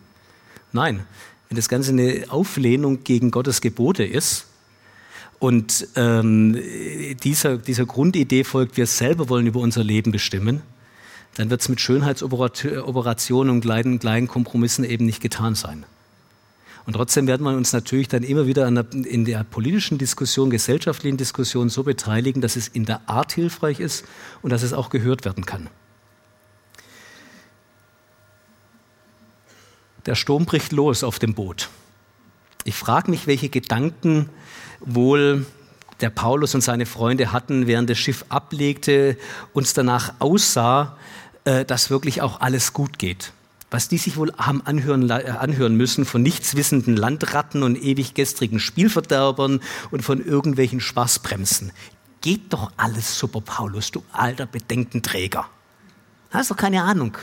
[0.73, 1.05] Nein,
[1.49, 4.47] wenn das Ganze eine Auflehnung gegen Gottes Gebote ist,
[5.39, 6.59] und ähm,
[7.23, 10.63] dieser, dieser Grundidee folgt, wir selber wollen über unser Leben bestimmen,
[11.35, 15.85] dann wird es mit Schönheitsoperationen und kleinen, kleinen Kompromissen eben nicht getan sein.
[16.87, 21.17] Und trotzdem werden wir uns natürlich dann immer wieder der, in der politischen Diskussion, gesellschaftlichen
[21.17, 24.05] Diskussion so beteiligen, dass es in der Art hilfreich ist
[24.41, 25.69] und dass es auch gehört werden kann.
[30.07, 31.69] Der Sturm bricht los auf dem Boot.
[32.63, 34.31] Ich frage mich, welche Gedanken
[34.79, 35.45] wohl
[36.01, 39.17] der Paulus und seine Freunde hatten, während das Schiff ablegte,
[39.53, 40.97] uns danach aussah,
[41.45, 43.33] äh, dass wirklich auch alles gut geht.
[43.71, 48.61] Was die sich wohl haben anhören, äh, anhören müssen von nichtswissenden Landratten und ewig gestrigen
[48.61, 51.73] Spielverderbern und von irgendwelchen Spaßbremsen.
[52.21, 55.47] Geht doch alles super, Paulus, du alter Bedenkenträger.
[56.31, 57.17] Hast doch keine Ahnung.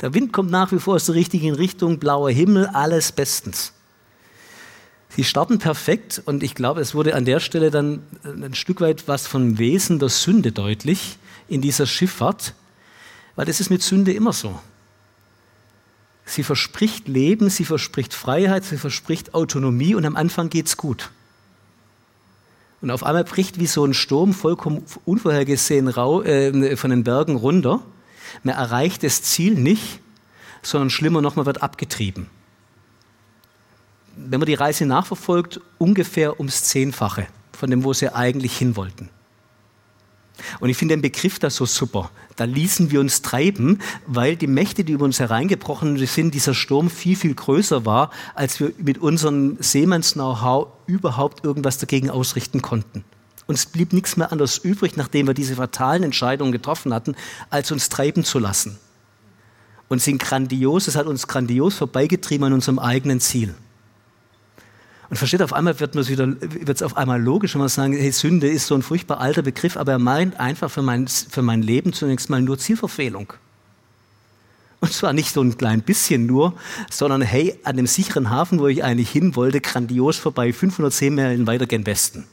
[0.00, 3.72] Der Wind kommt nach wie vor aus der richtigen Richtung, blauer Himmel, alles bestens.
[5.08, 9.08] Sie starten perfekt und ich glaube, es wurde an der Stelle dann ein Stück weit
[9.08, 11.16] was vom Wesen der Sünde deutlich
[11.48, 12.54] in dieser Schifffahrt,
[13.34, 14.58] weil das ist mit Sünde immer so.
[16.26, 21.10] Sie verspricht Leben, sie verspricht Freiheit, sie verspricht Autonomie und am Anfang geht's gut.
[22.82, 27.80] Und auf einmal bricht wie so ein Sturm vollkommen unvorhergesehen äh, von den Bergen runter.
[28.42, 30.00] Man erreicht das Ziel nicht,
[30.62, 32.28] sondern schlimmer noch, man wird abgetrieben
[34.16, 39.10] wenn man die Reise nachverfolgt, ungefähr ums Zehnfache von dem, wo sie eigentlich hin wollten.
[40.60, 42.10] Und ich finde den Begriff da so super.
[42.36, 46.90] Da ließen wir uns treiben, weil die Mächte, die über uns hereingebrochen sind, dieser Sturm
[46.90, 53.04] viel, viel größer war, als wir mit unserem Seemanns-Know-how überhaupt irgendwas dagegen ausrichten konnten.
[53.46, 57.16] Uns blieb nichts mehr anderes übrig, nachdem wir diese fatalen Entscheidungen getroffen hatten,
[57.48, 58.78] als uns treiben zu lassen.
[59.88, 63.54] Und sind grandios, es hat uns grandios vorbeigetrieben an unserem eigenen Ziel.
[65.08, 66.34] Und versteht, auf einmal wird es wieder,
[66.84, 69.92] auf einmal logisch, wenn man sagen, hey, Sünde ist so ein furchtbar alter Begriff, aber
[69.92, 73.32] er meint einfach für mein, für mein Leben zunächst mal nur Zielverfehlung.
[74.80, 76.54] Und zwar nicht so ein klein bisschen nur,
[76.90, 81.46] sondern hey, an dem sicheren Hafen, wo ich eigentlich hin wollte, grandios vorbei, 510 Meilen
[81.46, 82.24] weiter gen Westen.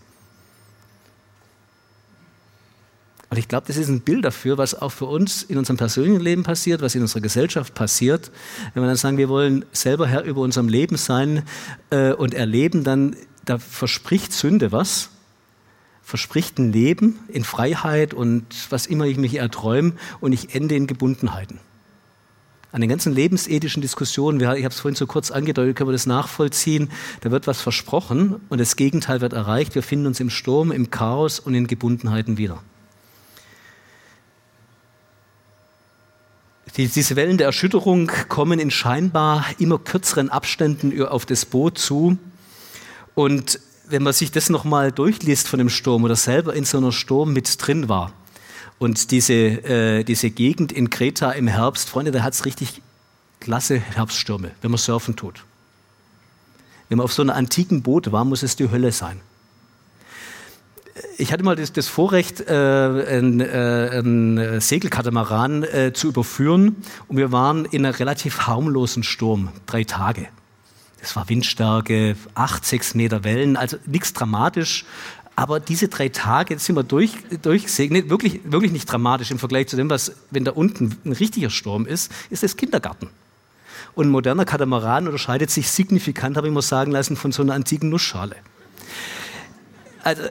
[3.33, 6.19] Und ich glaube, das ist ein Bild dafür, was auch für uns in unserem persönlichen
[6.19, 8.29] Leben passiert, was in unserer Gesellschaft passiert.
[8.75, 11.41] Wenn wir dann sagen, wir wollen selber Herr über unserem Leben sein
[11.89, 15.09] äh, und erleben, dann da verspricht Sünde was,
[16.03, 20.85] verspricht ein Leben in Freiheit und was immer ich mich erträume und ich ende in
[20.85, 21.57] Gebundenheiten.
[22.71, 26.05] An den ganzen lebensethischen Diskussionen, ich habe es vorhin so kurz angedeutet, können wir das
[26.05, 26.91] nachvollziehen,
[27.21, 29.73] da wird was versprochen und das Gegenteil wird erreicht.
[29.73, 32.61] Wir finden uns im Sturm, im Chaos und in Gebundenheiten wieder.
[36.77, 42.17] Die, diese Wellen der Erschütterung kommen in scheinbar immer kürzeren Abständen auf das Boot zu.
[43.13, 46.91] Und wenn man sich das nochmal durchliest von dem Sturm oder selber in so einer
[46.91, 48.12] Sturm mit drin war
[48.79, 52.81] und diese, äh, diese Gegend in Kreta im Herbst, Freunde, da hat es richtig
[53.39, 55.43] klasse Herbststürme, wenn man surfen tut.
[56.89, 59.21] Wenn man auf so einem antiken Boot war, muss es die Hölle sein
[61.17, 66.75] ich hatte mal das, das Vorrecht, äh, einen, äh, einen Segelkatamaran äh, zu überführen
[67.08, 70.27] und wir waren in einem relativ harmlosen Sturm, drei Tage.
[70.99, 74.86] Das war Windstärke, acht, sechs Meter Wellen, also nichts dramatisch.
[75.36, 79.75] Aber diese drei Tage sind wir durch, durchgesegnet, wirklich, wirklich nicht dramatisch im Vergleich zu
[79.75, 83.10] dem, was, wenn da unten ein richtiger Sturm ist, ist das Kindergarten.
[83.95, 87.53] Und ein moderner Katamaran unterscheidet sich signifikant, habe ich mal sagen lassen, von so einer
[87.53, 88.36] antiken Nussschale.
[90.03, 90.23] Also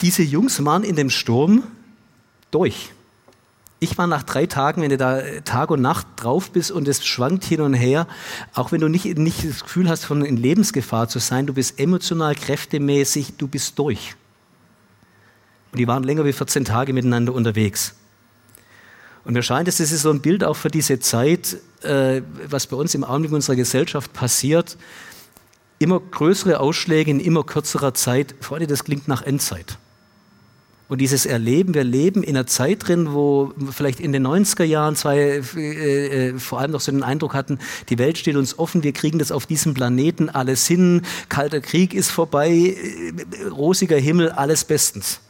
[0.00, 1.64] diese Jungs waren in dem Sturm
[2.50, 2.92] durch.
[3.78, 7.04] Ich war nach drei Tagen, wenn du da Tag und Nacht drauf bist und es
[7.04, 8.06] schwankt hin und her,
[8.54, 11.78] auch wenn du nicht, nicht das Gefühl hast, von in Lebensgefahr zu sein, du bist
[11.78, 14.16] emotional, kräftemäßig, du bist durch.
[15.72, 17.94] Und die waren länger wie 14 Tage miteinander unterwegs.
[19.24, 22.76] Und mir scheint, das ist so ein Bild auch für diese Zeit, äh, was bei
[22.76, 24.78] uns im Augenblick unserer Gesellschaft passiert.
[25.78, 28.36] Immer größere Ausschläge in immer kürzerer Zeit.
[28.40, 29.78] Freunde, das klingt nach Endzeit.
[30.88, 34.94] Und dieses Erleben, wir leben in einer Zeit drin, wo vielleicht in den 90er Jahren
[34.94, 38.84] zwei äh, äh, vor allem noch so den Eindruck hatten, die Welt steht uns offen,
[38.84, 44.30] wir kriegen das auf diesem Planeten alles hin, kalter Krieg ist vorbei, äh, rosiger Himmel,
[44.30, 45.20] alles bestens.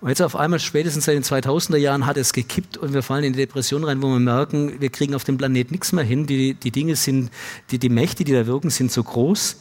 [0.00, 3.22] Und jetzt auf einmal, spätestens seit den 2000er Jahren, hat es gekippt und wir fallen
[3.22, 6.26] in die Depression rein, wo wir merken, wir kriegen auf dem Planeten nichts mehr hin.
[6.26, 7.30] Die, die Dinge sind,
[7.70, 9.58] die, die Mächte, die da wirken, sind so groß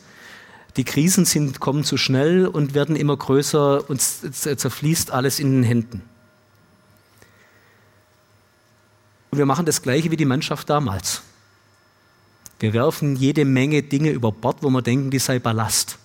[0.78, 5.64] die Krisen sind, kommen zu schnell und werden immer größer und zerfließt alles in den
[5.64, 6.02] Händen.
[9.32, 11.22] Und wir machen das Gleiche wie die Mannschaft damals.
[12.60, 15.98] Wir werfen jede Menge Dinge über Bord, wo wir denken, die sei Ballast.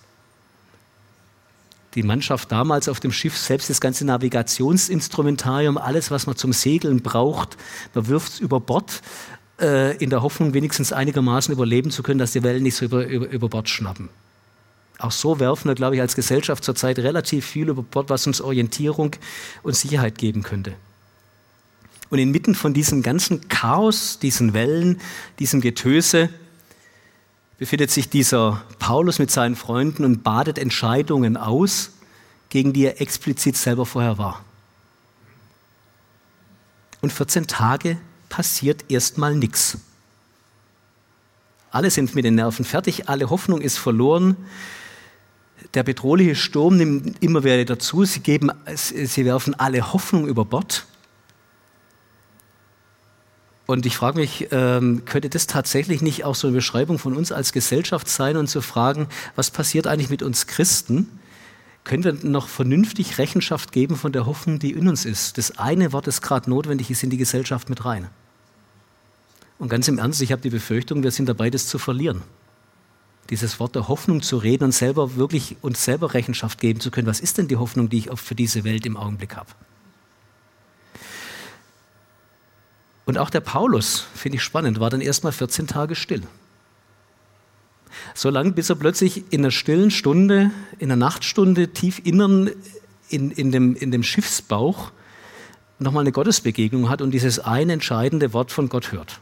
[1.95, 7.01] Die Mannschaft damals auf dem Schiff, selbst das ganze Navigationsinstrumentarium, alles, was man zum Segeln
[7.01, 7.57] braucht,
[7.93, 9.01] man wirft es über Bord
[9.61, 13.05] äh, in der Hoffnung, wenigstens einigermaßen überleben zu können, dass die Wellen nicht so über,
[13.05, 14.09] über, über Bord schnappen.
[14.97, 18.41] Auch so werfen wir, glaube ich, als Gesellschaft zurzeit relativ viel über Bord, was uns
[18.41, 19.15] Orientierung
[19.63, 20.73] und Sicherheit geben könnte.
[22.09, 25.01] Und inmitten von diesem ganzen Chaos, diesen Wellen,
[25.39, 26.29] diesem Getöse,
[27.57, 31.91] befindet sich dieser Paulus mit seinen Freunden und badet Entscheidungen aus,
[32.49, 34.43] gegen die er explizit selber vorher war.
[37.01, 37.97] Und 14 Tage
[38.29, 39.77] passiert erstmal nichts.
[41.71, 44.37] Alle sind mit den Nerven fertig, alle Hoffnung ist verloren.
[45.75, 48.05] Der bedrohliche Sturm nimmt immer wieder dazu.
[48.05, 50.85] Sie, geben, sie werfen alle Hoffnung über Bord.
[53.65, 57.31] Und ich frage mich, ähm, könnte das tatsächlich nicht auch so eine Beschreibung von uns
[57.31, 61.19] als Gesellschaft sein und zu fragen, was passiert eigentlich mit uns Christen?
[61.83, 65.37] Können wir noch vernünftig Rechenschaft geben von der Hoffnung, die in uns ist?
[65.37, 68.07] Das eine Wort, das gerade notwendig ist, in die Gesellschaft mit rein.
[69.59, 72.21] Und ganz im Ernst, ich habe die Befürchtung, wir sind dabei, das zu verlieren.
[73.29, 77.07] Dieses Wort der Hoffnung zu reden und selber wirklich uns selber Rechenschaft geben zu können.
[77.07, 79.49] Was ist denn die Hoffnung, die ich für diese Welt im Augenblick habe?
[83.05, 86.23] Und auch der Paulus, finde ich spannend, war dann erstmal 14 Tage still.
[88.13, 92.51] So lange, bis er plötzlich in einer stillen Stunde, in einer Nachtstunde tief innern
[93.09, 94.91] in, in, dem, in dem Schiffsbauch
[95.79, 99.19] nochmal eine Gottesbegegnung hat und dieses eine entscheidende Wort von Gott hört.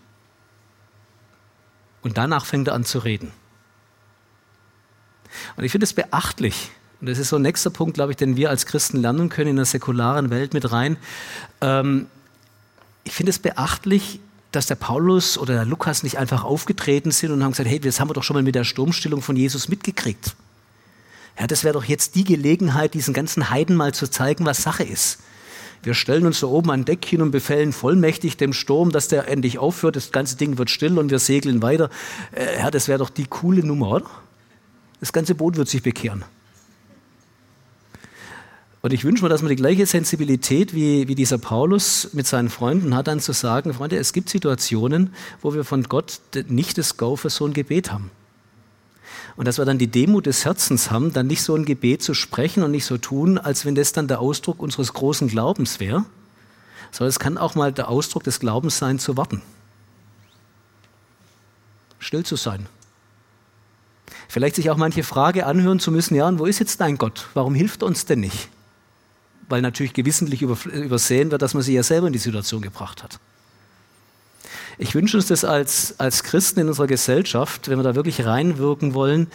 [2.02, 3.32] Und danach fängt er an zu reden.
[5.56, 8.38] Und ich finde es beachtlich, und das ist so ein nächster Punkt, glaube ich, den
[8.38, 10.98] wir als Christen lernen können in der säkularen Welt mit rein.
[11.62, 12.08] Ähm,
[13.04, 14.20] ich finde es beachtlich,
[14.54, 18.00] dass der Paulus oder der Lukas nicht einfach aufgetreten sind und haben gesagt, hey, das
[18.00, 20.36] haben wir doch schon mal mit der Sturmstillung von Jesus mitgekriegt.
[21.40, 24.84] Ja, das wäre doch jetzt die Gelegenheit, diesen ganzen Heiden mal zu zeigen, was Sache
[24.84, 25.20] ist.
[25.82, 29.28] Wir stellen uns da oben an Deck hin und befehlen vollmächtig dem Sturm, dass der
[29.28, 31.90] endlich aufhört, das ganze Ding wird still und wir segeln weiter.
[32.32, 34.06] Äh, ja, das wäre doch die coole Nummer, oder?
[35.04, 36.24] Das ganze Boot wird sich bekehren.
[38.82, 42.50] Und ich wünsche mir, dass man die gleiche Sensibilität wie, wie dieser Paulus mit seinen
[42.50, 46.96] Freunden hat, dann zu sagen, Freunde, es gibt Situationen, wo wir von Gott nicht das
[46.96, 48.12] Go für so ein Gebet haben.
[49.36, 52.14] Und dass wir dann die Demut des Herzens haben, dann nicht so ein Gebet zu
[52.14, 56.06] sprechen und nicht so tun, als wenn das dann der Ausdruck unseres großen Glaubens wäre,
[56.92, 59.42] sondern es kann auch mal der Ausdruck des Glaubens sein, zu warten.
[62.00, 62.68] Still zu sein.
[64.34, 67.28] Vielleicht sich auch manche Frage anhören zu müssen, ja, und wo ist jetzt dein Gott?
[67.36, 68.50] Warum hilft er uns denn nicht?
[69.50, 73.20] weil natürlich gewissentlich übersehen wird, dass man sie ja selber in die Situation gebracht hat.
[74.80, 78.96] Ich wünsche uns das als, als Christen in unserer Gesellschaft, wenn wir da wirklich reinwirken
[78.96, 79.28] wollen,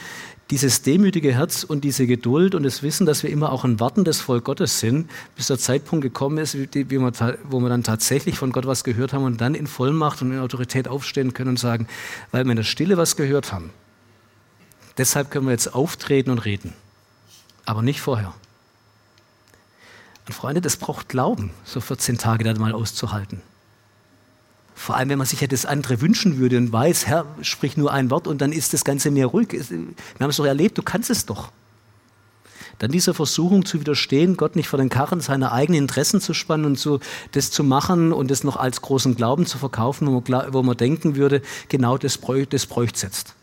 [0.50, 4.20] dieses demütige Herz und diese Geduld und das Wissen, dass wir immer auch ein wartendes
[4.20, 8.82] Volk Gottes sind, bis der Zeitpunkt gekommen ist, wo wir dann tatsächlich von Gott was
[8.82, 11.86] gehört haben und dann in Vollmacht und in Autorität aufstehen können und sagen,
[12.32, 13.70] weil wir in der Stille was gehört haben.
[14.98, 16.74] Deshalb können wir jetzt auftreten und reden,
[17.64, 18.34] aber nicht vorher.
[20.26, 23.40] Und Freunde, das braucht Glauben, so 14 Tage dann mal auszuhalten.
[24.74, 27.92] Vor allem, wenn man sich ja das andere wünschen würde und weiß, Herr, sprich nur
[27.92, 29.52] ein Wort und dann ist das Ganze mehr ruhig.
[29.52, 29.78] Wir
[30.20, 31.50] haben es doch erlebt, du kannst es doch.
[32.78, 36.64] Dann dieser Versuchung zu widerstehen, Gott nicht vor den Karren seiner eigenen Interessen zu spannen
[36.64, 37.00] und so
[37.32, 40.76] das zu machen und das noch als großen Glauben zu verkaufen, wo man, wo man
[40.76, 43.34] denken würde, genau das, bräuchte bräuchte jetzt.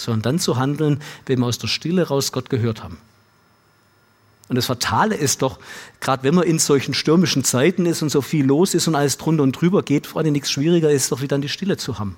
[0.00, 2.98] Sondern dann zu handeln, wenn wir aus der Stille raus Gott gehört haben.
[4.48, 5.60] Und das Fatale ist doch,
[6.00, 9.16] gerade wenn man in solchen stürmischen Zeiten ist und so viel los ist und alles
[9.16, 12.16] drunter und drüber geht, Freunde, nichts schwieriger ist doch, wie dann die Stille zu haben.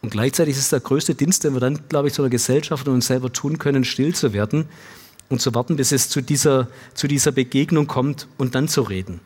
[0.00, 2.88] Und gleichzeitig ist es der größte Dienst, den wir dann, glaube ich, zu der Gesellschaft
[2.88, 4.66] und uns selber tun können, still zu werden
[5.28, 9.20] und zu warten, bis es zu dieser, zu dieser Begegnung kommt und dann zu reden.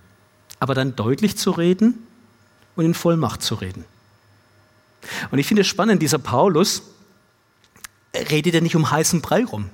[0.59, 2.07] Aber dann deutlich zu reden
[2.74, 3.85] und in Vollmacht zu reden.
[5.30, 6.82] Und ich finde es spannend, dieser Paulus
[8.14, 9.70] redet ja nicht um heißen Brei rum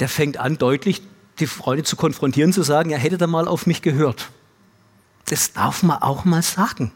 [0.00, 1.02] der fängt an, deutlich
[1.38, 4.30] die Freunde zu konfrontieren, zu sagen, ja, hätte er mal auf mich gehört.
[5.26, 6.92] Das darf man auch mal sagen.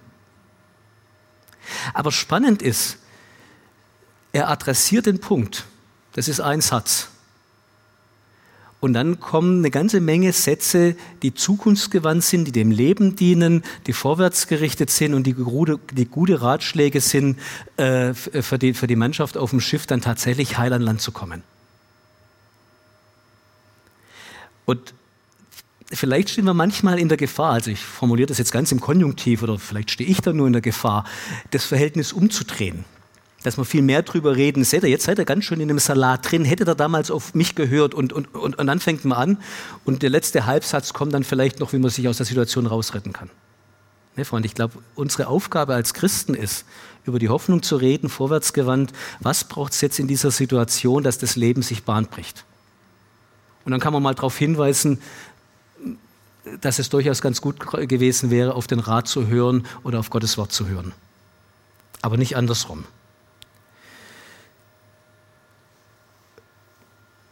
[1.95, 2.99] Aber spannend ist,
[4.33, 5.65] er adressiert den Punkt.
[6.13, 7.09] Das ist ein Satz.
[8.81, 13.93] Und dann kommen eine ganze Menge Sätze, die zukunftsgewandt sind, die dem Leben dienen, die
[13.93, 17.39] vorwärtsgerichtet sind und die gute, die gute Ratschläge sind,
[17.77, 21.11] äh, für, die, für die Mannschaft auf dem Schiff dann tatsächlich heil an Land zu
[21.11, 21.43] kommen.
[24.65, 24.95] Und
[25.91, 29.43] vielleicht stehen wir manchmal in der Gefahr, also ich formuliere das jetzt ganz im Konjunktiv
[29.43, 31.05] oder vielleicht stehe ich da nur in der Gefahr,
[31.51, 32.85] das Verhältnis umzudrehen.
[33.49, 35.79] Dass wir viel mehr drüber reden, seht ihr, jetzt seid ihr ganz schön in dem
[35.79, 39.17] Salat drin, hättet ihr damals auf mich gehört und, und, und, und dann fängt man
[39.17, 39.39] an
[39.87, 43.15] und der letzte Halbsatz kommt dann vielleicht noch, wie man sich aus der Situation rausretten
[43.15, 43.31] kann.
[44.17, 46.67] Ne, Freunde, ich glaube, unsere Aufgabe als Christen ist,
[47.07, 48.93] über die Hoffnung zu reden, vorwärtsgewandt.
[49.21, 52.45] Was braucht es jetzt in dieser Situation, dass das Leben sich Bahn bricht?
[53.65, 55.01] Und dann kann man mal darauf hinweisen,
[56.61, 60.37] dass es durchaus ganz gut gewesen wäre, auf den Rat zu hören oder auf Gottes
[60.37, 60.93] Wort zu hören.
[62.03, 62.85] Aber nicht andersrum.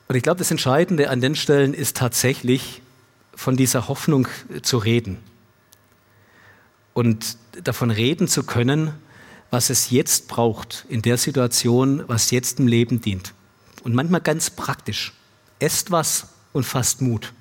[0.09, 2.83] Und ich glaube, das Entscheidende an den Stellen ist tatsächlich,
[3.37, 4.29] von dieser Hoffnung
[4.63, 5.19] zu reden
[6.95, 8.93] und davon reden zu können,
[9.51, 13.35] was es jetzt braucht in der Situation, was jetzt im Leben dient.
[13.85, 15.13] Und manchmal ganz praktisch.
[15.59, 17.33] Esst was und fasst Mut,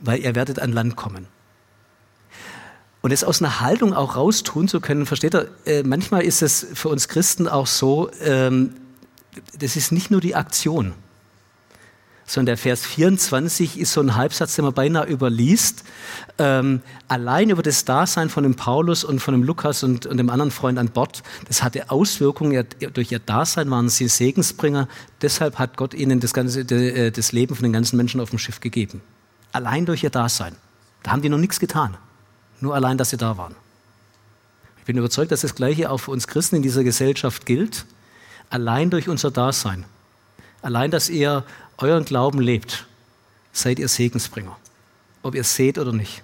[0.00, 1.26] weil ihr werdet an Land kommen.
[3.02, 6.66] Und es aus einer Haltung auch raustun zu können, versteht ihr, äh, manchmal ist es
[6.74, 8.74] für uns Christen auch so, ähm,
[9.58, 10.94] das ist nicht nur die Aktion,
[12.30, 15.82] sondern der Vers 24 ist so ein Halbsatz, den man beinahe überliest.
[16.38, 20.30] Ähm, allein über das Dasein von dem Paulus und von dem Lukas und, und dem
[20.30, 22.64] anderen Freund an Bord, das hatte Auswirkungen.
[22.94, 24.86] Durch ihr Dasein waren sie Segensbringer.
[25.22, 28.38] Deshalb hat Gott ihnen das, ganze, äh, das Leben von den ganzen Menschen auf dem
[28.38, 29.00] Schiff gegeben.
[29.50, 30.54] Allein durch ihr Dasein.
[31.02, 31.96] Da haben die noch nichts getan.
[32.60, 33.56] Nur allein, dass sie da waren.
[34.78, 37.86] Ich bin überzeugt, dass das Gleiche auch für uns Christen in dieser Gesellschaft gilt.
[38.50, 39.84] Allein durch unser Dasein.
[40.60, 41.44] Allein, dass ihr
[41.78, 42.86] euren Glauben lebt,
[43.52, 44.56] seid ihr Segensbringer.
[45.22, 46.22] Ob ihr seht oder nicht.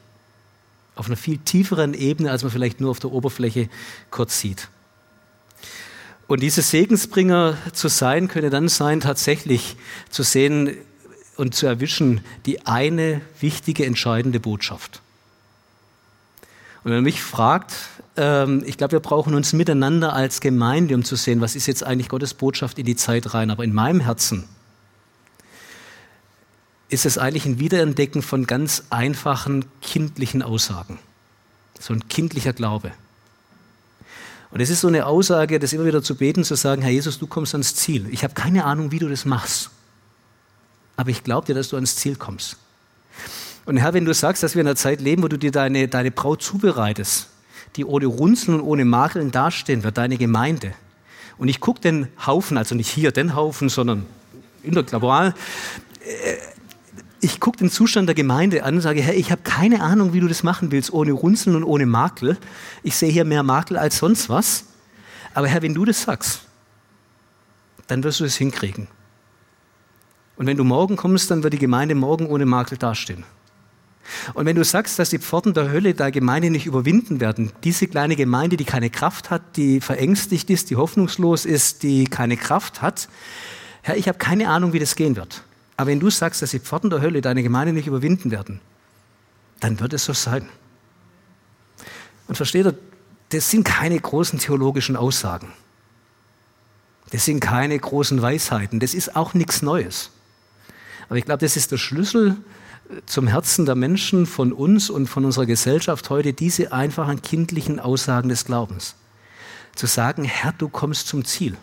[0.97, 3.69] Auf einer viel tieferen Ebene, als man vielleicht nur auf der Oberfläche
[4.11, 4.69] kurz sieht.
[6.27, 9.77] Und diese Segensbringer zu sein, könnte dann sein, tatsächlich
[10.11, 10.77] zu sehen
[11.37, 15.03] und zu erwischen, die eine wichtige, entscheidende Botschaft.
[16.83, 17.75] Und wenn man mich fragt,
[18.17, 21.85] ähm, ich glaube, wir brauchen uns miteinander als Gemeinde, um zu sehen, was ist jetzt
[21.85, 23.51] eigentlich Gottes Botschaft in die Zeit rein.
[23.51, 24.45] Aber in meinem Herzen
[26.89, 30.99] ist es eigentlich ein Wiederentdecken von ganz einfachen kindlichen Aussagen.
[31.79, 32.93] So ein kindlicher Glaube.
[34.51, 37.19] Und es ist so eine Aussage, das immer wieder zu beten, zu sagen, Herr Jesus,
[37.19, 38.07] du kommst ans Ziel.
[38.11, 39.71] Ich habe keine Ahnung, wie du das machst.
[40.97, 42.57] Aber ich glaube dir, dass du ans Ziel kommst.
[43.67, 45.89] Und Herr, wenn du sagst, dass wir in einer Zeit leben, wo du dir deine,
[45.89, 47.29] deine Braut zubereitest,
[47.77, 50.73] die ohne Runzeln und ohne Makeln dastehen wird, deine Gemeinde.
[51.39, 54.07] Und ich gucke den Haufen, also nicht hier den Haufen, sondern
[54.63, 55.35] in der Global,
[56.01, 56.37] äh,
[57.21, 60.21] ich gucke den Zustand der Gemeinde an und sage, Herr, ich habe keine Ahnung, wie
[60.21, 62.37] du das machen willst, ohne Runzeln und ohne Makel.
[62.83, 64.65] Ich sehe hier mehr Makel als sonst was.
[65.35, 66.43] Aber Herr, wenn du das sagst,
[67.87, 68.89] dann wirst du es hinkriegen.
[70.37, 73.25] Und wenn du morgen kommst, dann wird die Gemeinde morgen ohne Makel dastehen.
[74.35, 77.87] Und wenn du sagst, dass die Pforten der Hölle der Gemeinde nicht überwinden werden, diese
[77.87, 82.83] kleine Gemeinde, die keine Kraft hat, die verängstigt ist, die hoffnungslos ist, die keine Kraft
[82.83, 83.09] hat,
[83.83, 85.45] Herr, ich habe keine Ahnung, wie das gehen wird.
[85.77, 88.61] Aber wenn du sagst, dass die Pforten der Hölle deine Gemeinde nicht überwinden werden,
[89.61, 90.49] dann wird es so sein.
[92.27, 92.77] Und versteht ihr,
[93.29, 95.53] das sind keine großen theologischen Aussagen.
[97.11, 98.81] Das sind keine großen Weisheiten.
[98.81, 100.11] Das ist auch nichts Neues.
[101.09, 102.37] Aber ich glaube, das ist der Schlüssel
[103.07, 108.29] zum Herzen der Menschen von uns und von unserer Gesellschaft heute, diese einfachen kindlichen Aussagen
[108.29, 108.95] des Glaubens.
[109.75, 111.57] Zu sagen, Herr, du kommst zum Ziel.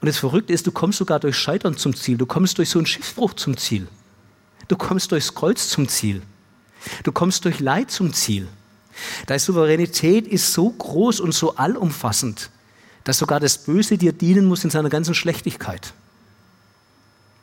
[0.00, 2.16] Und das Verrückte ist, du kommst sogar durch Scheitern zum Ziel.
[2.16, 3.86] Du kommst durch so einen Schiffbruch zum Ziel.
[4.68, 6.22] Du kommst durchs Kreuz zum Ziel.
[7.02, 8.48] Du kommst durch Leid zum Ziel.
[9.26, 12.50] Deine Souveränität ist so groß und so allumfassend,
[13.04, 15.92] dass sogar das Böse dir dienen muss in seiner ganzen Schlechtigkeit.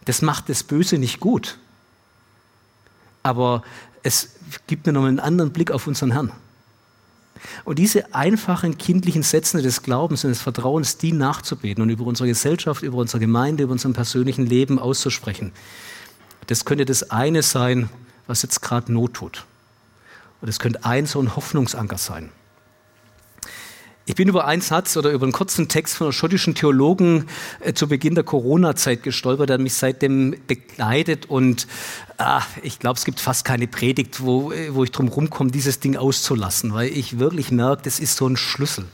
[0.05, 1.59] Das macht das Böse nicht gut.
[3.27, 3.61] Aber
[4.03, 6.31] es gibt mir noch einen anderen Blick auf unseren Herrn.
[7.65, 12.29] Und diese einfachen kindlichen Sätze des Glaubens und des Vertrauens, die nachzubeten und über unsere
[12.29, 15.51] Gesellschaft, über unsere Gemeinde, über unser persönlichen Leben auszusprechen,
[16.47, 17.89] das könnte das eine sein,
[18.27, 19.43] was jetzt gerade Not tut.
[20.39, 22.29] Und es könnte ein so ein Hoffnungsanker sein.
[24.09, 27.25] Ich bin über einen Satz oder über einen kurzen Text von einem schottischen Theologen
[27.59, 31.67] äh, zu Beginn der Corona-Zeit gestolpert, der mich seitdem begleitet und
[32.17, 35.81] ah, ich glaube, es gibt fast keine Predigt, wo, äh, wo ich drum rumkomme, dieses
[35.81, 38.85] Ding auszulassen, weil ich wirklich merke, das ist so ein Schlüssel.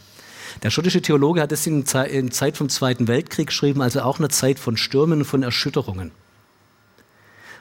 [0.64, 4.30] Der schottische Theologe hat es in, in Zeit vom Zweiten Weltkrieg geschrieben, also auch eine
[4.30, 6.12] Zeit von Stürmen und von Erschütterungen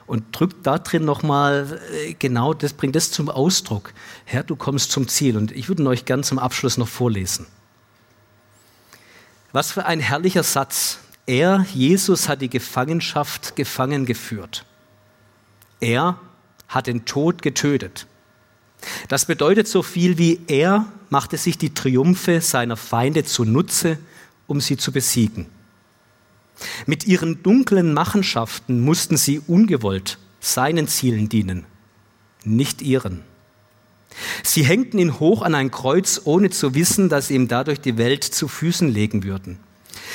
[0.05, 3.93] und drückt da drin nochmal äh, genau das, bringt das zum Ausdruck.
[4.25, 5.37] Herr, du kommst zum Ziel.
[5.37, 7.45] Und ich würde euch gern zum Abschluss noch vorlesen.
[9.51, 10.99] Was für ein herrlicher Satz.
[11.25, 14.65] Er, Jesus, hat die Gefangenschaft gefangen geführt.
[15.79, 16.17] Er
[16.67, 18.07] hat den Tod getötet.
[19.07, 23.99] Das bedeutet so viel wie er machte sich die Triumphe seiner Feinde zunutze,
[24.47, 25.45] um sie zu besiegen.
[26.85, 31.65] Mit ihren dunklen Machenschaften mussten sie ungewollt seinen Zielen dienen,
[32.43, 33.21] nicht ihren.
[34.43, 37.97] Sie hängten ihn hoch an ein Kreuz, ohne zu wissen, dass sie ihm dadurch die
[37.97, 39.59] Welt zu Füßen legen würden.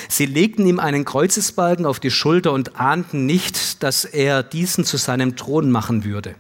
[0.09, 4.97] Sie legten ihm einen Kreuzesbalken auf die Schulter und ahnten nicht, dass er diesen zu
[4.97, 6.37] seinem Thron machen würde.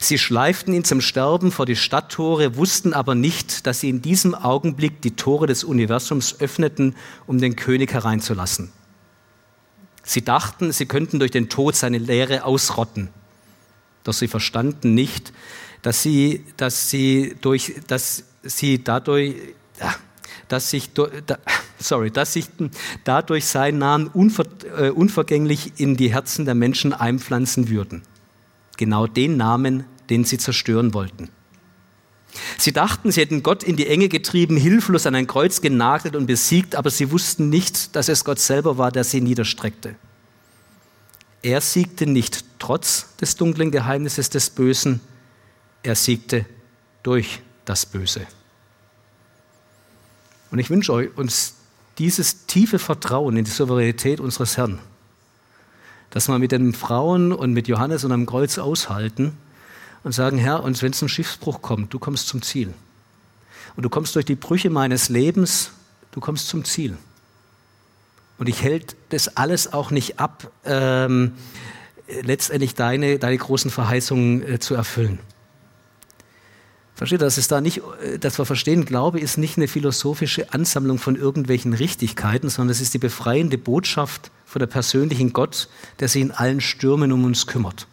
[0.00, 4.34] Sie schleiften ihn zum Sterben vor die Stadttore, wussten aber nicht, dass sie in diesem
[4.34, 6.94] Augenblick die Tore des Universums öffneten,
[7.26, 8.70] um den König hereinzulassen.
[10.04, 13.10] Sie dachten, sie könnten durch den Tod seine Lehre ausrotten.
[14.04, 15.32] Doch sie verstanden nicht,
[15.82, 19.34] dass sie, dass sie, durch, dass sie dadurch,
[20.48, 20.90] dass sich,
[21.78, 22.46] sorry, dass sich
[23.04, 24.44] dadurch sein Namen unver,
[24.78, 28.02] äh, unvergänglich in die Herzen der Menschen einpflanzen würden.
[28.78, 31.28] Genau den Namen, den sie zerstören wollten.
[32.56, 36.26] Sie dachten, sie hätten Gott in die Enge getrieben, hilflos an ein Kreuz genagelt und
[36.26, 39.96] besiegt, aber sie wussten nicht, dass es Gott selber war, der sie niederstreckte.
[41.42, 45.00] Er siegte nicht trotz des dunklen Geheimnisses des Bösen,
[45.82, 46.46] er siegte
[47.02, 48.26] durch das Böse.
[50.50, 51.54] Und ich wünsche euch uns
[51.98, 54.78] dieses tiefe Vertrauen in die Souveränität unseres Herrn,
[56.10, 59.32] dass wir mit den Frauen und mit Johannes und am Kreuz aushalten,
[60.04, 62.72] und sagen, Herr, und wenn es zum Schiffsbruch kommt, du kommst zum Ziel.
[63.76, 65.72] Und du kommst durch die Brüche meines Lebens,
[66.12, 66.96] du kommst zum Ziel.
[68.38, 71.32] Und ich hält das alles auch nicht ab, ähm,
[72.22, 75.18] letztendlich deine, deine großen Verheißungen äh, zu erfüllen.
[76.94, 80.98] Versteht, dass es da nicht, äh, dass wir verstehen, Glaube ist nicht eine philosophische Ansammlung
[80.98, 85.68] von irgendwelchen Richtigkeiten, sondern es ist die befreiende Botschaft von der persönlichen Gott,
[86.00, 87.86] der sich in allen Stürmen um uns kümmert.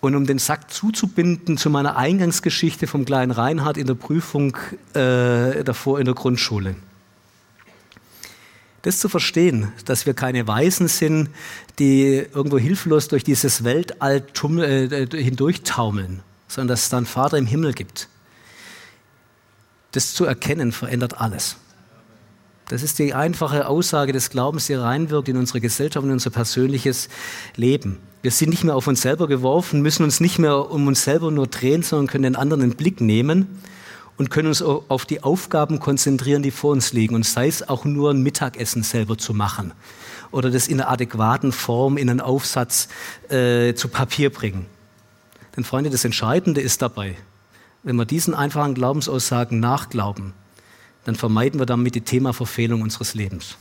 [0.00, 4.56] Und um den Sack zuzubinden zu meiner Eingangsgeschichte vom kleinen Reinhard in der Prüfung
[4.92, 6.76] äh, davor in der Grundschule.
[8.82, 11.30] Das zu verstehen, dass wir keine Weisen sind,
[11.78, 14.22] die irgendwo hilflos durch dieses Weltall
[14.58, 18.08] äh, hindurchtaumeln, sondern dass es da einen Vater im Himmel gibt.
[19.92, 21.56] Das zu erkennen verändert alles.
[22.68, 26.30] Das ist die einfache Aussage des Glaubens, die reinwirkt in unsere Gesellschaft und in unser
[26.30, 27.08] persönliches
[27.54, 27.98] Leben.
[28.22, 31.30] Wir sind nicht mehr auf uns selber geworfen, müssen uns nicht mehr um uns selber
[31.30, 33.62] nur drehen, sondern können den anderen den Blick nehmen
[34.16, 37.14] und können uns auf die Aufgaben konzentrieren, die vor uns liegen.
[37.14, 39.72] Und sei es auch nur ein Mittagessen selber zu machen
[40.32, 42.88] oder das in einer adäquaten Form in einen Aufsatz
[43.28, 44.66] äh, zu Papier bringen.
[45.56, 47.16] Denn Freunde, das Entscheidende ist dabei,
[47.84, 50.32] wenn wir diesen einfachen Glaubensaussagen nachglauben,
[51.06, 53.56] dann vermeiden wir damit die Thema Verfehlung unseres Lebens.